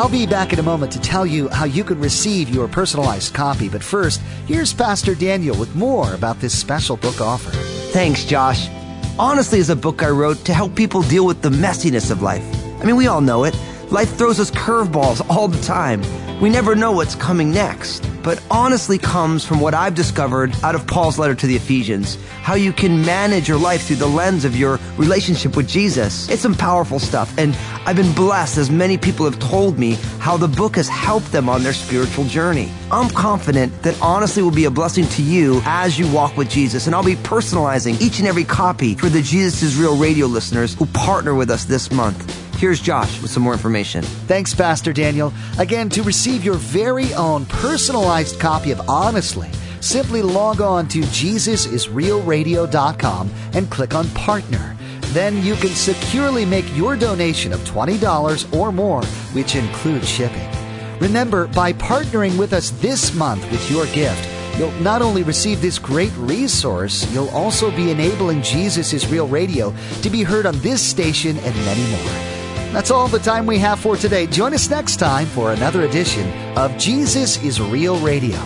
I'll 0.00 0.08
be 0.08 0.26
back 0.26 0.54
in 0.54 0.58
a 0.58 0.62
moment 0.62 0.90
to 0.92 1.00
tell 1.02 1.26
you 1.26 1.50
how 1.50 1.66
you 1.66 1.84
can 1.84 2.00
receive 2.00 2.48
your 2.48 2.66
personalized 2.66 3.34
copy. 3.34 3.68
But 3.68 3.84
first, 3.84 4.22
here's 4.46 4.72
Pastor 4.72 5.14
Daniel 5.14 5.54
with 5.58 5.74
more 5.74 6.14
about 6.14 6.40
this 6.40 6.58
special 6.58 6.96
book 6.96 7.20
offer. 7.20 7.50
Thanks, 7.92 8.24
Josh. 8.24 8.70
Honestly, 9.18 9.58
is 9.58 9.68
a 9.68 9.76
book 9.76 10.02
I 10.02 10.08
wrote 10.08 10.38
to 10.46 10.54
help 10.54 10.74
people 10.74 11.02
deal 11.02 11.26
with 11.26 11.42
the 11.42 11.50
messiness 11.50 12.10
of 12.10 12.22
life. 12.22 12.42
I 12.80 12.84
mean, 12.84 12.96
we 12.96 13.08
all 13.08 13.20
know 13.20 13.44
it. 13.44 13.54
Life 13.90 14.16
throws 14.16 14.38
us 14.38 14.52
curveballs 14.52 15.20
all 15.28 15.48
the 15.48 15.60
time. 15.64 16.00
We 16.40 16.48
never 16.48 16.76
know 16.76 16.92
what's 16.92 17.16
coming 17.16 17.50
next. 17.50 18.08
But 18.22 18.40
honestly 18.48 18.98
comes 18.98 19.44
from 19.44 19.58
what 19.58 19.74
I've 19.74 19.96
discovered 19.96 20.54
out 20.62 20.76
of 20.76 20.86
Paul's 20.86 21.18
letter 21.18 21.34
to 21.34 21.46
the 21.48 21.56
Ephesians. 21.56 22.16
How 22.40 22.54
you 22.54 22.72
can 22.72 23.04
manage 23.04 23.48
your 23.48 23.58
life 23.58 23.88
through 23.88 23.96
the 23.96 24.06
lens 24.06 24.44
of 24.44 24.54
your 24.54 24.78
relationship 24.96 25.56
with 25.56 25.66
Jesus. 25.66 26.28
It's 26.28 26.40
some 26.40 26.54
powerful 26.54 27.00
stuff. 27.00 27.36
And 27.36 27.56
I've 27.84 27.96
been 27.96 28.14
blessed 28.14 28.58
as 28.58 28.70
many 28.70 28.96
people 28.96 29.24
have 29.24 29.40
told 29.40 29.76
me 29.76 29.94
how 30.20 30.36
the 30.36 30.46
book 30.46 30.76
has 30.76 30.88
helped 30.88 31.32
them 31.32 31.48
on 31.48 31.64
their 31.64 31.72
spiritual 31.72 32.26
journey. 32.26 32.70
I'm 32.92 33.10
confident 33.10 33.82
that 33.82 34.00
honestly 34.00 34.40
will 34.40 34.52
be 34.52 34.66
a 34.66 34.70
blessing 34.70 35.06
to 35.06 35.22
you 35.22 35.62
as 35.64 35.98
you 35.98 36.08
walk 36.12 36.36
with 36.36 36.48
Jesus. 36.48 36.86
And 36.86 36.94
I'll 36.94 37.02
be 37.02 37.16
personalizing 37.16 38.00
each 38.00 38.20
and 38.20 38.28
every 38.28 38.44
copy 38.44 38.94
for 38.94 39.08
the 39.08 39.20
Jesus 39.20 39.64
is 39.64 39.76
Real 39.76 39.96
radio 39.96 40.26
listeners 40.26 40.74
who 40.74 40.86
partner 40.86 41.34
with 41.34 41.50
us 41.50 41.64
this 41.64 41.90
month. 41.90 42.49
Here's 42.60 42.78
Josh 42.78 43.20
with 43.22 43.30
some 43.30 43.42
more 43.42 43.54
information. 43.54 44.02
Thanks, 44.02 44.54
Pastor 44.54 44.92
Daniel. 44.92 45.32
Again, 45.58 45.88
to 45.88 46.02
receive 46.02 46.44
your 46.44 46.56
very 46.56 47.14
own 47.14 47.46
personalized 47.46 48.38
copy 48.38 48.70
of 48.70 48.86
Honestly, 48.86 49.48
simply 49.80 50.20
log 50.20 50.60
on 50.60 50.86
to 50.88 51.00
JesusIsRealRadio.com 51.00 53.30
and 53.54 53.70
click 53.70 53.94
on 53.94 54.10
Partner. 54.10 54.76
Then 55.14 55.42
you 55.42 55.54
can 55.54 55.70
securely 55.70 56.44
make 56.44 56.66
your 56.76 56.96
donation 56.96 57.54
of 57.54 57.60
$20 57.60 58.54
or 58.54 58.72
more, 58.72 59.06
which 59.32 59.56
includes 59.56 60.06
shipping. 60.06 60.50
Remember, 60.98 61.46
by 61.46 61.72
partnering 61.72 62.36
with 62.36 62.52
us 62.52 62.72
this 62.72 63.14
month 63.14 63.50
with 63.50 63.70
your 63.70 63.86
gift, 63.86 64.28
you'll 64.58 64.70
not 64.82 65.00
only 65.00 65.22
receive 65.22 65.62
this 65.62 65.78
great 65.78 66.12
resource, 66.18 67.10
you'll 67.10 67.30
also 67.30 67.70
be 67.70 67.90
enabling 67.90 68.42
Jesus 68.42 68.92
is 68.92 69.10
Real 69.10 69.28
Radio 69.28 69.72
to 70.02 70.10
be 70.10 70.22
heard 70.22 70.44
on 70.44 70.58
this 70.58 70.86
station 70.86 71.38
and 71.38 71.56
many 71.56 71.90
more. 71.90 72.29
That's 72.72 72.90
all 72.90 73.08
the 73.08 73.18
time 73.18 73.46
we 73.46 73.58
have 73.58 73.80
for 73.80 73.96
today. 73.96 74.26
Join 74.26 74.54
us 74.54 74.70
next 74.70 74.96
time 74.96 75.26
for 75.26 75.52
another 75.52 75.82
edition 75.82 76.30
of 76.56 76.76
Jesus 76.78 77.42
is 77.42 77.60
Real 77.60 77.98
Radio. 77.98 78.38